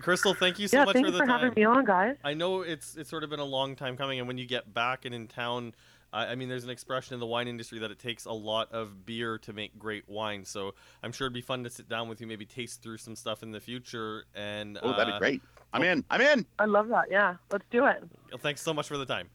Crystal, 0.00 0.34
thank 0.34 0.58
you 0.58 0.66
so 0.66 0.78
yeah, 0.78 0.84
much 0.84 0.94
thank 0.94 1.06
for 1.06 1.12
you 1.12 1.12
the 1.12 1.18
for 1.18 1.26
time. 1.26 1.40
having 1.40 1.54
me 1.54 1.64
on, 1.64 1.84
guys. 1.84 2.16
I 2.24 2.34
know 2.34 2.62
it's 2.62 2.96
it's 2.96 3.08
sort 3.08 3.22
of 3.22 3.30
been 3.30 3.38
a 3.38 3.44
long 3.44 3.76
time 3.76 3.96
coming, 3.96 4.18
and 4.18 4.26
when 4.26 4.36
you 4.36 4.46
get 4.46 4.74
back 4.74 5.04
and 5.04 5.14
in 5.14 5.28
town, 5.28 5.74
I 6.12 6.28
I 6.28 6.34
mean, 6.34 6.48
there's 6.48 6.64
an 6.64 6.70
expression 6.70 7.14
in 7.14 7.20
the 7.20 7.26
wine 7.26 7.46
industry 7.46 7.78
that 7.78 7.92
it 7.92 8.00
takes 8.00 8.24
a 8.24 8.32
lot 8.32 8.72
of 8.72 9.06
beer 9.06 9.38
to 9.38 9.52
make 9.52 9.78
great 9.78 10.08
wine. 10.08 10.44
So 10.44 10.74
I'm 11.04 11.12
sure 11.12 11.26
it'd 11.26 11.34
be 11.34 11.40
fun 11.40 11.62
to 11.62 11.70
sit 11.70 11.88
down 11.88 12.08
with 12.08 12.20
you, 12.20 12.26
maybe 12.26 12.44
taste 12.46 12.82
through 12.82 12.96
some 12.98 13.14
stuff 13.14 13.44
in 13.44 13.52
the 13.52 13.60
future. 13.60 14.24
And 14.34 14.76
Oh, 14.82 14.90
that'd 14.96 15.12
uh, 15.14 15.18
be 15.18 15.20
great. 15.20 15.42
I'm 15.72 15.82
in. 15.82 16.04
I'm 16.10 16.20
in. 16.20 16.46
I 16.58 16.66
love 16.66 16.88
that. 16.88 17.06
Yeah, 17.10 17.36
let's 17.50 17.64
do 17.70 17.86
it. 17.86 18.02
Thanks 18.40 18.60
so 18.60 18.74
much 18.74 18.88
for 18.88 18.98
the 18.98 19.06
time. 19.06 19.28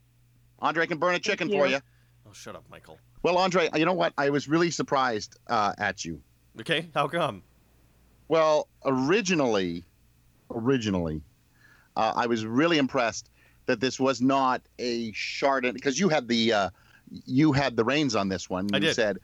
Andre 0.60 0.88
can 0.88 0.98
burn 0.98 1.16
a 1.16 1.20
chicken 1.20 1.50
for 1.50 1.68
you. 1.68 1.76
you. 1.76 1.82
Oh, 2.28 2.34
shut 2.34 2.56
up, 2.56 2.64
Michael. 2.70 3.00
Well, 3.24 3.38
Andre, 3.38 3.70
you 3.76 3.86
know 3.86 3.94
what? 3.94 4.14
I 4.18 4.30
was 4.30 4.48
really 4.48 4.72
surprised 4.72 5.38
uh, 5.48 5.74
at 5.78 6.06
you. 6.06 6.22
Okay, 6.60 6.90
how 6.94 7.08
come? 7.08 7.44
Well, 8.28 8.68
originally, 8.86 9.84
originally, 10.52 11.22
uh, 11.96 12.14
I 12.16 12.28
was 12.28 12.46
really 12.46 12.78
impressed 12.78 13.30
that 13.66 13.80
this 13.80 14.00
was 14.00 14.22
not 14.22 14.62
a 14.80 15.12
Chardonnay 15.12 15.74
because 15.74 16.00
you 16.00 16.10
had 16.10 16.28
the 16.28 16.54
uh, 16.54 16.70
you 17.26 17.52
had 17.54 17.76
the 17.76 17.84
reins 17.84 18.16
on 18.16 18.30
this 18.30 18.50
one. 18.50 18.68
I 18.74 18.78
You 18.78 18.82
did. 18.82 18.96
said, 18.96 19.18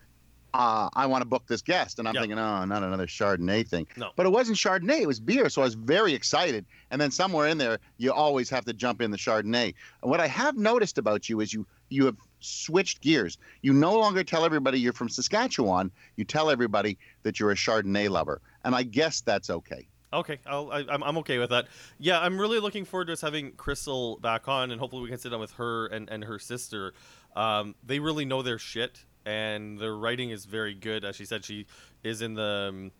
uh, 0.54 0.90
I 0.94 1.06
want 1.06 1.22
to 1.22 1.26
book 1.28 1.48
this 1.48 1.62
guest. 1.62 2.00
And 2.00 2.08
I'm 2.08 2.14
Yeah. 2.16 2.22
thinking, 2.22 2.40
oh, 2.40 2.66
not 2.66 2.84
another 2.84 3.08
Chardonnay 3.08 3.68
thing. 3.68 3.88
No. 3.98 4.12
But 4.16 4.26
it 4.26 4.30
wasn't 4.30 4.58
Chardonnay, 4.58 5.02
it 5.02 5.08
was 5.08 5.20
beer. 5.20 5.50
So 5.50 5.62
I 5.62 5.66
was 5.66 5.74
very 5.76 6.14
excited. 6.14 6.66
And 6.92 7.02
then 7.02 7.12
somewhere 7.12 7.48
in 7.48 7.58
there, 7.58 7.80
you 7.98 8.14
always 8.14 8.50
have 8.50 8.66
to 8.66 8.74
jump 8.74 9.02
in 9.02 9.12
the 9.12 9.18
Chardonnay. 9.18 9.74
And 10.02 10.12
what 10.12 10.20
I 10.20 10.28
have 10.28 10.58
noticed 10.58 10.98
about 10.98 11.30
you 11.30 11.40
is 11.42 11.54
you 11.54 11.66
you 11.90 12.06
have 12.06 12.18
switched 12.40 13.02
gears. 13.02 13.38
You 13.62 13.72
no 13.74 13.98
longer 13.98 14.24
tell 14.24 14.46
everybody 14.46 14.80
you're 14.80 14.94
from 14.94 15.10
Saskatchewan. 15.10 15.92
You 16.16 16.26
tell 16.26 16.50
everybody 16.50 16.98
that 17.22 17.40
you're 17.40 17.52
a 17.52 17.56
Chardonnay 17.56 18.10
lover. 18.10 18.42
And 18.64 18.74
I 18.76 18.84
guess 18.84 19.22
that's 19.22 19.50
okay. 19.50 19.88
Okay, 20.12 20.40
I'll, 20.46 20.72
I, 20.72 20.86
I'm, 20.90 21.04
I'm 21.04 21.18
okay 21.20 21.40
with 21.40 21.50
that. 21.50 21.68
Yeah, 21.98 22.20
I'm 22.20 22.40
really 22.40 22.60
looking 22.60 22.86
forward 22.86 23.06
to 23.06 23.14
us 23.14 23.22
having 23.22 23.52
Crystal 23.54 24.18
back 24.18 24.48
on, 24.48 24.70
and 24.70 24.80
hopefully 24.80 25.02
we 25.02 25.10
can 25.10 25.18
sit 25.18 25.30
down 25.30 25.40
with 25.40 25.54
her 25.54 25.88
and, 25.88 26.08
and 26.10 26.24
her 26.24 26.38
sister. 26.38 26.94
Um, 27.36 27.74
they 27.84 27.98
really 28.00 28.24
know 28.24 28.44
their 28.44 28.60
shit, 28.60 29.06
and 29.26 29.78
the 29.78 29.92
writing 29.92 30.30
is 30.30 30.46
very 30.46 30.74
good. 30.74 31.06
As 31.06 31.16
she 31.16 31.26
said, 31.26 31.46
she 31.46 31.66
is 32.04 32.22
in 32.22 32.34
the 32.34 32.70
um, 32.70 32.92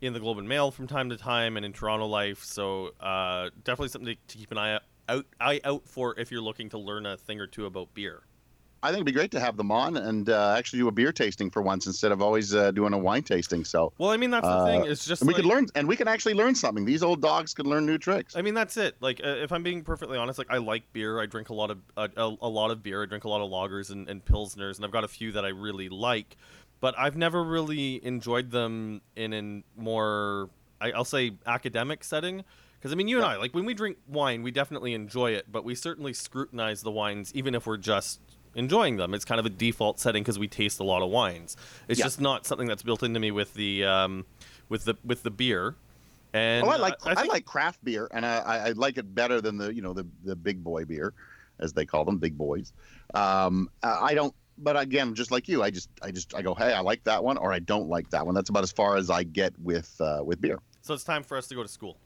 in 0.00 0.12
the 0.12 0.20
Globe 0.20 0.38
and 0.38 0.48
Mail 0.48 0.70
from 0.70 0.86
time 0.86 1.10
to 1.10 1.16
time, 1.16 1.56
and 1.56 1.64
in 1.64 1.72
Toronto 1.72 2.06
Life. 2.06 2.44
So 2.44 2.92
uh, 3.00 3.50
definitely 3.64 3.88
something 3.88 4.14
to, 4.14 4.20
to 4.28 4.38
keep 4.38 4.50
an 4.50 4.58
eye 4.58 4.80
out 5.08 5.26
eye 5.40 5.60
out 5.64 5.86
for 5.86 6.18
if 6.18 6.30
you're 6.30 6.42
looking 6.42 6.68
to 6.70 6.78
learn 6.78 7.06
a 7.06 7.16
thing 7.16 7.40
or 7.40 7.46
two 7.46 7.66
about 7.66 7.94
beer. 7.94 8.22
I 8.82 8.88
think 8.88 8.98
it'd 8.98 9.06
be 9.06 9.12
great 9.12 9.30
to 9.32 9.40
have 9.40 9.56
them 9.56 9.72
on 9.72 9.96
and 9.96 10.28
uh, 10.28 10.54
actually 10.56 10.80
do 10.80 10.88
a 10.88 10.92
beer 10.92 11.10
tasting 11.12 11.50
for 11.50 11.62
once 11.62 11.86
instead 11.86 12.12
of 12.12 12.22
always 12.22 12.54
uh, 12.54 12.70
doing 12.70 12.92
a 12.92 12.98
wine 12.98 13.22
tasting. 13.22 13.64
So 13.64 13.92
Well, 13.98 14.10
I 14.10 14.16
mean 14.16 14.30
that's 14.30 14.46
the 14.46 14.52
Uh, 14.52 14.64
thing. 14.64 14.84
It's 14.84 15.04
just 15.04 15.22
and 15.22 15.28
we 15.28 15.34
like, 15.34 15.42
could 15.42 15.48
learn, 15.48 15.66
and 15.74 15.88
we 15.88 15.96
can 15.96 16.08
actually 16.08 16.34
learn 16.34 16.54
something. 16.54 16.84
These 16.84 17.02
old 17.02 17.20
dogs 17.20 17.54
could 17.54 17.66
learn 17.66 17.86
new 17.86 17.98
tricks. 17.98 18.36
I 18.36 18.42
mean, 18.42 18.54
that's 18.54 18.76
it. 18.76 18.96
Like, 19.00 19.20
uh, 19.24 19.28
if 19.28 19.50
I'm 19.50 19.62
being 19.62 19.82
perfectly 19.82 20.18
honest, 20.18 20.38
like 20.38 20.50
I 20.50 20.58
like 20.58 20.92
beer. 20.92 21.20
I 21.20 21.26
drink 21.26 21.48
a 21.48 21.54
lot 21.54 21.70
of 21.70 21.78
uh, 21.96 22.08
a, 22.16 22.36
a 22.42 22.48
lot 22.48 22.70
of 22.70 22.82
beer. 22.82 23.02
I 23.02 23.06
drink 23.06 23.24
a 23.24 23.28
lot 23.28 23.40
of 23.40 23.50
lagers 23.50 23.90
and, 23.90 24.08
and 24.08 24.24
pilsners, 24.24 24.76
and 24.76 24.84
I've 24.84 24.92
got 24.92 25.04
a 25.04 25.08
few 25.08 25.32
that 25.32 25.44
I 25.44 25.48
really 25.48 25.88
like. 25.88 26.36
But 26.78 26.94
I've 26.98 27.16
never 27.16 27.42
really 27.42 28.04
enjoyed 28.04 28.50
them 28.50 29.00
in 29.16 29.32
a 29.32 29.80
more, 29.80 30.50
I, 30.80 30.92
I'll 30.92 31.04
say, 31.06 31.32
academic 31.46 32.04
setting. 32.04 32.44
Because 32.78 32.92
I 32.92 32.94
mean, 32.94 33.08
you 33.08 33.16
and 33.16 33.24
I, 33.24 33.36
like 33.36 33.54
when 33.54 33.64
we 33.64 33.72
drink 33.72 33.96
wine, 34.06 34.42
we 34.42 34.50
definitely 34.50 34.92
enjoy 34.92 35.30
it, 35.32 35.50
but 35.50 35.64
we 35.64 35.74
certainly 35.74 36.12
scrutinize 36.12 36.82
the 36.82 36.90
wines, 36.90 37.34
even 37.34 37.54
if 37.54 37.66
we're 37.66 37.78
just 37.78 38.20
enjoying 38.56 38.96
them. 38.96 39.14
It's 39.14 39.24
kind 39.24 39.38
of 39.38 39.46
a 39.46 39.50
default 39.50 40.00
setting 40.00 40.22
because 40.24 40.38
we 40.38 40.48
taste 40.48 40.80
a 40.80 40.84
lot 40.84 41.02
of 41.02 41.10
wines. 41.10 41.56
It's 41.86 42.00
Yeah. 42.00 42.06
just 42.06 42.20
not 42.20 42.44
something 42.46 42.66
that's 42.66 42.82
built 42.82 43.02
into 43.04 43.20
me 43.20 43.30
with 43.30 43.54
the 43.54 43.84
um, 43.84 44.24
with 44.68 44.84
the 44.84 44.96
with 45.04 45.22
the 45.22 45.30
beer. 45.30 45.76
And 46.32 46.66
well, 46.66 46.76
I 46.76 46.80
like 46.80 46.94
I, 47.06 47.12
I, 47.12 47.14
think- 47.14 47.32
like 47.32 47.44
craft 47.44 47.84
beer, 47.84 48.08
and 48.12 48.26
I, 48.26 48.38
I 48.38 48.56
I 48.68 48.70
like 48.72 48.98
it 48.98 49.14
better 49.14 49.40
than 49.40 49.56
the 49.58 49.72
you 49.72 49.82
know 49.82 49.92
the 49.92 50.06
the 50.24 50.34
big 50.34 50.64
boy 50.64 50.84
beer, 50.84 51.12
as 51.60 51.72
they 51.72 51.86
call 51.86 52.04
them, 52.04 52.18
big 52.18 52.36
boys. 52.36 52.72
Um, 53.14 53.70
I 53.82 53.88
I 54.10 54.14
don't. 54.14 54.34
But 54.58 54.78
again, 54.78 55.14
just 55.14 55.30
like 55.30 55.48
you, 55.48 55.62
I 55.62 55.70
just 55.70 55.90
I 56.02 56.10
just 56.10 56.34
I 56.34 56.40
go, 56.40 56.54
hey, 56.54 56.72
I 56.72 56.80
like 56.80 57.04
that 57.04 57.22
one, 57.22 57.36
or 57.36 57.52
I 57.52 57.58
don't 57.58 57.88
like 57.90 58.08
that 58.10 58.24
one. 58.24 58.34
That's 58.34 58.48
about 58.48 58.62
as 58.64 58.72
far 58.72 58.96
as 58.96 59.10
I 59.10 59.22
get 59.22 59.52
with 59.60 59.94
uh, 60.00 60.22
with 60.24 60.40
beer. 60.40 60.58
So 60.80 60.94
it's 60.94 61.04
time 61.04 61.22
for 61.22 61.36
us 61.36 61.46
to 61.48 61.54
go 61.54 61.62
to 61.62 61.68
school. 61.68 61.98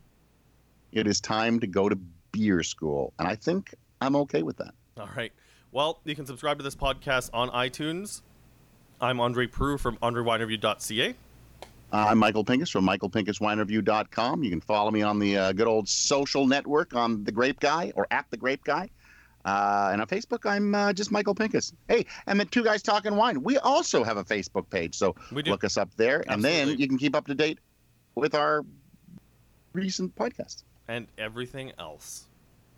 It 0.93 1.07
is 1.07 1.21
time 1.21 1.61
to 1.61 1.69
go 1.69 1.89
to 1.89 1.97
beer 2.33 2.63
school, 2.65 3.13
and 3.21 3.29
I 3.29 3.37
think 3.37 3.73
I'm 4.01 4.17
okay 4.17 4.43
with 4.43 4.57
that. 4.57 4.75
All 4.99 5.09
right. 5.17 5.33
Well, 5.73 6.01
you 6.05 6.17
can 6.17 6.27
subscribe 6.27 6.59
to 6.59 6.65
this 6.65 6.75
podcast 6.75 7.31
on 7.33 7.49
iTunes. 7.51 8.23
I'm 9.01 9.21
Andre 9.21 9.47
Proulx 9.47 9.79
from 9.79 9.97
AndreWineReview.ca. 9.99 11.15
I'm 11.93 12.19
Michael 12.19 12.45
Pinkus 12.45 12.71
from 12.71 12.87
michaelpinkuswinereview.com. 12.87 14.43
You 14.43 14.51
can 14.51 14.61
follow 14.61 14.91
me 14.91 15.03
on 15.03 15.21
the 15.21 15.37
uh, 15.37 15.53
good 15.53 15.69
old 15.69 15.89
social 15.89 16.47
network 16.47 16.95
on 16.95 17.23
The 17.23 17.31
Grape 17.33 17.61
Guy 17.61 17.93
or 17.95 18.09
at 18.11 18.27
The 18.31 18.37
Grape 18.37 18.65
Guy. 18.65 18.91
Uh, 19.45 19.91
and 19.93 20.01
on 20.01 20.07
Facebook, 20.09 20.45
I'm 20.45 20.75
uh, 20.75 20.93
just 20.93 21.13
Michael 21.13 21.35
Pinkus. 21.37 21.73
Hey, 21.89 22.05
and 22.27 22.39
the 22.39 22.45
Two 22.45 22.65
Guys 22.65 22.83
Talking 22.83 23.15
Wine. 23.15 23.43
We 23.43 23.57
also 23.59 24.03
have 24.03 24.17
a 24.17 24.25
Facebook 24.25 24.69
page, 24.71 24.97
so 24.97 25.15
We 25.33 25.45
look 25.45 25.63
us 25.65 25.77
up 25.77 25.89
there, 25.97 26.25
and 26.29 26.45
then 26.45 26.79
you 26.79 26.89
can 26.89 26.99
keep 26.99 27.15
up 27.15 27.27
to 27.29 27.35
date 27.35 27.59
with 28.17 28.35
our 28.35 28.65
recent 29.73 30.15
podcast 30.17 30.65
And 30.89 31.07
everything 31.17 31.73
else. 31.79 32.27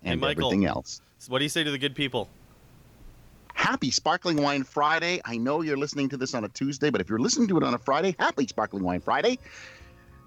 Hey, 0.03 0.11
and 0.11 0.21
Michael. 0.21 0.45
everything 0.45 0.65
else. 0.67 1.01
What 1.27 1.39
do 1.39 1.45
you 1.45 1.49
say 1.49 1.63
to 1.63 1.71
the 1.71 1.77
good 1.77 1.95
people? 1.95 2.29
Happy 3.63 3.91
Sparkling 3.91 4.41
Wine 4.41 4.65
Friday. 4.65 5.21
I 5.23 5.37
know 5.37 5.61
you're 5.61 5.77
listening 5.77 6.09
to 6.09 6.17
this 6.17 6.33
on 6.33 6.43
a 6.43 6.49
Tuesday, 6.49 6.89
but 6.89 6.99
if 6.99 7.07
you're 7.07 7.17
listening 7.17 7.47
to 7.47 7.55
it 7.55 7.63
on 7.63 7.73
a 7.73 7.77
Friday, 7.77 8.13
happy 8.19 8.45
Sparkling 8.45 8.83
Wine 8.83 8.99
Friday, 8.99 9.39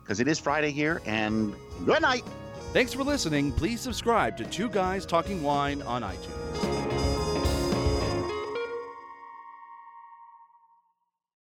because 0.02 0.20
it 0.20 0.26
is 0.26 0.38
Friday 0.38 0.70
here, 0.70 1.02
and 1.04 1.54
good 1.84 2.00
night. 2.00 2.24
Thanks 2.72 2.94
for 2.94 3.04
listening. 3.04 3.52
Please 3.52 3.82
subscribe 3.82 4.38
to 4.38 4.46
Two 4.46 4.70
Guys 4.70 5.04
Talking 5.04 5.42
Wine 5.42 5.82
on 5.82 6.00
iTunes. 6.00 6.95